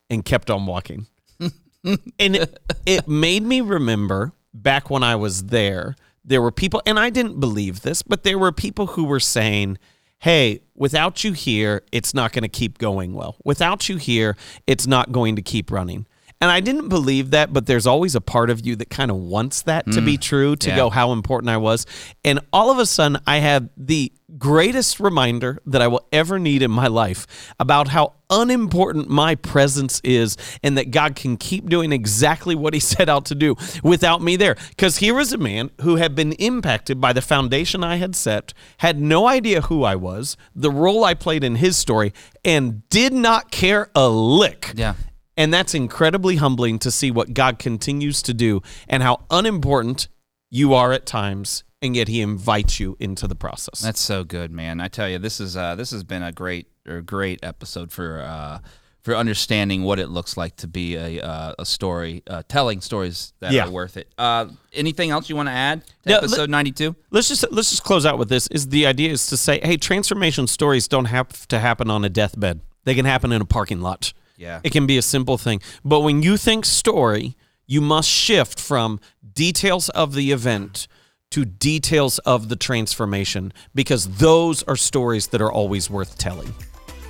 and 0.09 0.25
kept 0.25 0.51
on 0.51 0.65
walking. 0.65 1.07
and 1.41 1.99
it, 2.19 2.59
it 2.87 3.07
made 3.07 3.43
me 3.43 3.61
remember 3.61 4.33
back 4.55 4.89
when 4.89 5.03
I 5.03 5.17
was 5.17 5.45
there, 5.45 5.95
there 6.29 6.43
were 6.43 6.53
people, 6.53 6.83
and 6.87 6.99
I 6.99 7.11
didn't 7.11 7.41
believe 7.41 7.83
this, 7.83 8.03
but 8.03 8.23
there 8.23 8.39
were 8.39 8.53
people 8.53 8.89
who 8.89 9.05
were 9.05 9.21
saying, 9.21 9.79
Hey, 10.21 10.63
without 10.75 11.23
you 11.23 11.33
here, 11.33 11.83
it's 11.93 12.13
not 12.13 12.33
going 12.33 12.43
to 12.43 12.49
keep 12.49 12.79
going 12.79 13.15
well. 13.15 13.37
Without 13.45 13.89
you 13.89 13.99
here, 13.99 14.37
it's 14.67 14.87
not 14.87 15.13
going 15.13 15.37
to 15.37 15.43
keep 15.43 15.71
running. 15.71 16.07
And 16.41 16.51
I 16.51 16.61
didn't 16.61 16.89
believe 16.89 17.31
that, 17.31 17.53
but 17.53 17.67
there's 17.67 17.87
always 17.87 18.15
a 18.15 18.21
part 18.21 18.49
of 18.49 18.65
you 18.65 18.77
that 18.77 18.91
kind 18.91 19.11
of 19.11 19.17
wants 19.17 19.63
that 19.63 19.91
to 19.91 20.01
be 20.01 20.17
mm. 20.17 20.21
true, 20.21 20.55
to 20.57 20.69
yeah. 20.69 20.77
go 20.77 20.91
how 20.91 21.11
important 21.13 21.51
I 21.51 21.57
was. 21.57 21.85
And 22.25 22.39
all 22.53 22.71
of 22.71 22.79
a 22.79 22.87
sudden, 22.87 23.21
I 23.27 23.39
had 23.39 23.71
the 23.77 24.13
greatest 24.37 25.01
reminder 25.01 25.61
that 25.67 25.83
I 25.83 25.89
will 25.89 26.07
ever 26.13 26.39
need 26.39 26.63
in 26.63 26.71
my 26.71 26.87
life 26.87 27.27
about 27.59 27.89
how 27.89 28.13
unimportant 28.31 29.09
my 29.09 29.35
presence 29.35 30.01
is 30.05 30.37
and 30.63 30.77
that 30.77 30.91
God 30.91 31.17
can 31.17 31.37
keep 31.39 31.69
doing 31.69 31.93
exactly 31.93 32.55
what 32.55 32.75
he 32.75 32.81
set 32.95 33.09
out 33.09 33.25
to 33.27 33.35
do 33.35 33.57
without 33.83 34.23
me 34.23 34.37
there. 34.37 34.57
Because 34.69 34.99
here 34.99 35.15
was 35.15 35.33
a 35.33 35.39
man 35.39 35.71
who 35.81 35.97
had 35.97 36.15
been 36.15 36.33
impacted 36.35 37.01
by 37.01 37.13
the 37.13 37.23
foundation 37.23 37.83
I 37.83 37.97
had 37.97 38.15
set, 38.15 38.55
had 38.79 39.01
no 39.01 39.27
idea 39.27 39.63
who 39.63 39.83
I 39.83 39.97
was, 39.97 40.37
the 40.55 40.71
role 40.71 41.05
I 41.05 41.15
played 41.15 41.43
in 41.43 41.57
his 41.57 41.77
story, 41.77 42.13
and 42.45 42.89
did 42.91 43.13
not 43.13 43.51
care 43.51 43.91
a 43.95 44.09
lick. 44.09 44.73
Yeah. 44.77 44.95
And 45.39 45.55
that's 45.55 45.73
incredibly 45.75 46.37
humbling 46.37 46.79
to 46.81 46.91
see 46.91 47.11
what 47.11 47.33
God 47.33 47.59
continues 47.59 48.21
to 48.23 48.35
do 48.35 48.61
and 48.89 49.03
how 49.03 49.25
unimportant 49.31 50.09
you 50.51 50.75
are 50.75 50.93
at 50.93 51.07
times, 51.07 51.63
and 51.81 51.95
yet 51.97 52.09
He 52.09 52.21
invites 52.21 52.81
you 52.81 52.97
into 53.01 53.27
the 53.29 53.35
process. 53.37 53.81
That's 53.81 54.01
so 54.01 54.25
good, 54.25 54.51
man. 54.51 54.81
I 54.81 54.89
tell 54.89 55.09
you, 55.09 55.19
this 55.19 55.41
is 55.41 55.57
uh, 55.57 55.75
this 55.77 55.91
has 55.93 56.03
been 56.05 56.23
a 56.23 56.33
great 56.33 56.67
or 56.89 57.01
great 57.03 57.39
episode 57.45 57.93
for 57.93 58.21
uh, 58.23 58.59
for 59.03 59.15
understanding 59.15 59.85
what 59.85 59.99
it 60.01 60.09
looks 60.09 60.37
like 60.37 60.57
to 60.57 60.67
be 60.67 60.97
a 60.97 61.21
uh, 61.21 61.55
a 61.59 61.65
story, 61.65 62.23
uh, 62.29 62.43
telling 62.49 62.81
stories 62.81 63.33
that 63.41 63.53
Yeah. 63.53 63.67
are 63.67 63.71
worth 63.71 63.97
it. 63.97 64.13
Uh, 64.19 64.47
anything 64.73 65.11
else 65.11 65.29
you 65.31 65.37
want 65.37 65.49
to 65.49 65.53
add 65.53 65.85
to 65.87 66.11
Yeah, 66.11 66.17
episode 66.17 66.51
ninety 66.51 66.73
two? 66.73 66.97
let's 67.11 67.29
just 67.29 67.45
let's 67.53 67.71
just 67.71 67.85
close 67.85 68.05
out 68.05 68.19
with 68.19 68.29
this. 68.29 68.49
Is 68.49 68.69
the 68.69 68.87
idea 68.87 69.11
is 69.13 69.27
to 69.29 69.37
say, 69.37 69.61
hey, 69.63 69.77
transformation 69.77 70.47
stories 70.49 70.89
don't 70.89 71.05
have 71.07 71.47
to 71.49 71.59
happen 71.61 71.91
on 71.91 72.05
a 72.05 72.09
deathbed. 72.09 72.61
They 72.85 72.95
can 72.97 73.05
happen 73.05 73.31
in 73.33 73.41
a 73.41 73.47
parking 73.47 73.81
lot. 73.83 74.13
Yeah. 74.39 74.61
It 74.63 74.71
can 74.73 74.87
be 74.87 74.97
a 74.97 75.03
simple 75.03 75.37
thing. 75.37 75.61
But 75.85 76.01
when 76.01 76.23
you 76.23 76.37
think 76.37 76.65
story, 76.65 77.37
you 77.67 77.81
must 77.81 78.09
shift 78.09 78.59
from 78.61 79.01
details 79.35 79.89
of 79.91 80.15
the 80.15 80.33
event 80.33 80.87
to 81.33 81.45
details 81.45 82.19
of 82.21 82.49
the 82.49 82.57
transformation 82.57 83.53
because 83.75 84.07
those 84.17 84.63
are 84.63 84.77
stories 84.77 85.27
that 85.29 85.43
are 85.43 85.53
always 85.53 85.91
worth 85.91 86.17
telling. 86.17 86.55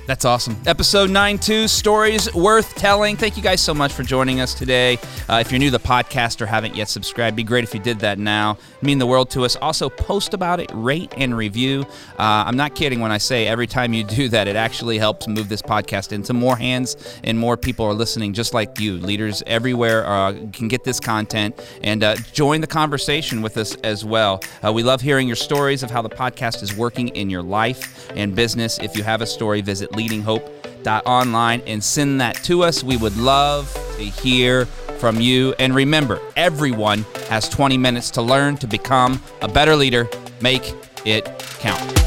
That's 0.09 0.25
awesome. 0.25 0.57
Episode 0.65 1.11
92 1.11 1.67
Stories 1.67 2.33
Worth 2.33 2.73
Telling. 2.73 3.15
Thank 3.15 3.37
you 3.37 3.43
guys 3.43 3.61
so 3.61 3.75
much 3.75 3.93
for 3.93 4.01
joining 4.01 4.39
us 4.39 4.55
today. 4.55 4.97
Uh, 5.29 5.37
if 5.39 5.51
you're 5.51 5.59
new 5.59 5.69
to 5.69 5.77
the 5.77 5.87
podcast 5.87 6.41
or 6.41 6.47
haven't 6.47 6.75
yet 6.75 6.89
subscribed, 6.89 7.35
be 7.35 7.43
great 7.43 7.63
if 7.63 7.75
you 7.75 7.79
did 7.79 7.99
that 7.99 8.17
now. 8.17 8.57
It'd 8.77 8.83
mean 8.83 8.97
the 8.97 9.05
world 9.05 9.29
to 9.29 9.45
us. 9.45 9.55
Also, 9.57 9.87
post 9.87 10.33
about 10.33 10.59
it, 10.59 10.71
rate, 10.73 11.13
and 11.15 11.37
review. 11.37 11.85
Uh, 12.17 12.43
I'm 12.47 12.57
not 12.57 12.73
kidding 12.73 13.01
when 13.01 13.11
I 13.11 13.19
say 13.19 13.45
every 13.45 13.67
time 13.67 13.93
you 13.93 14.03
do 14.03 14.29
that, 14.29 14.47
it 14.47 14.55
actually 14.55 14.97
helps 14.97 15.27
move 15.27 15.47
this 15.47 15.61
podcast 15.61 16.11
into 16.11 16.33
more 16.33 16.57
hands 16.57 16.95
and 17.23 17.37
more 17.37 17.55
people 17.55 17.85
are 17.85 17.93
listening 17.93 18.33
just 18.33 18.51
like 18.51 18.79
you. 18.79 18.93
Leaders 18.93 19.43
everywhere 19.45 20.07
uh, 20.07 20.33
can 20.51 20.69
get 20.69 20.83
this 20.83 20.99
content 20.99 21.63
and 21.83 22.03
uh, 22.03 22.15
join 22.33 22.61
the 22.61 22.67
conversation 22.67 23.43
with 23.43 23.57
us 23.57 23.75
as 23.83 24.03
well. 24.03 24.41
Uh, 24.65 24.73
we 24.73 24.81
love 24.81 25.01
hearing 25.01 25.27
your 25.27 25.35
stories 25.35 25.83
of 25.83 25.91
how 25.91 26.01
the 26.01 26.09
podcast 26.09 26.63
is 26.63 26.75
working 26.75 27.09
in 27.09 27.29
your 27.29 27.43
life 27.43 28.09
and 28.15 28.35
business. 28.35 28.79
If 28.79 28.97
you 28.97 29.03
have 29.03 29.21
a 29.21 29.27
story, 29.27 29.61
visit 29.61 29.98
leadinghope.online 29.99 31.61
and 31.65 31.83
send 31.83 32.21
that 32.21 32.35
to 32.43 32.63
us. 32.63 32.83
We 32.83 32.97
would 32.97 33.17
love 33.17 33.73
to 33.97 34.03
hear 34.03 34.65
from 34.99 35.19
you. 35.19 35.53
And 35.59 35.75
remember, 35.75 36.19
everyone 36.35 37.05
has 37.29 37.49
20 37.49 37.77
minutes 37.77 38.11
to 38.11 38.21
learn 38.21 38.57
to 38.57 38.67
become 38.67 39.21
a 39.41 39.47
better 39.47 39.75
leader. 39.75 40.09
Make 40.41 40.73
it 41.05 41.25
count. 41.59 41.98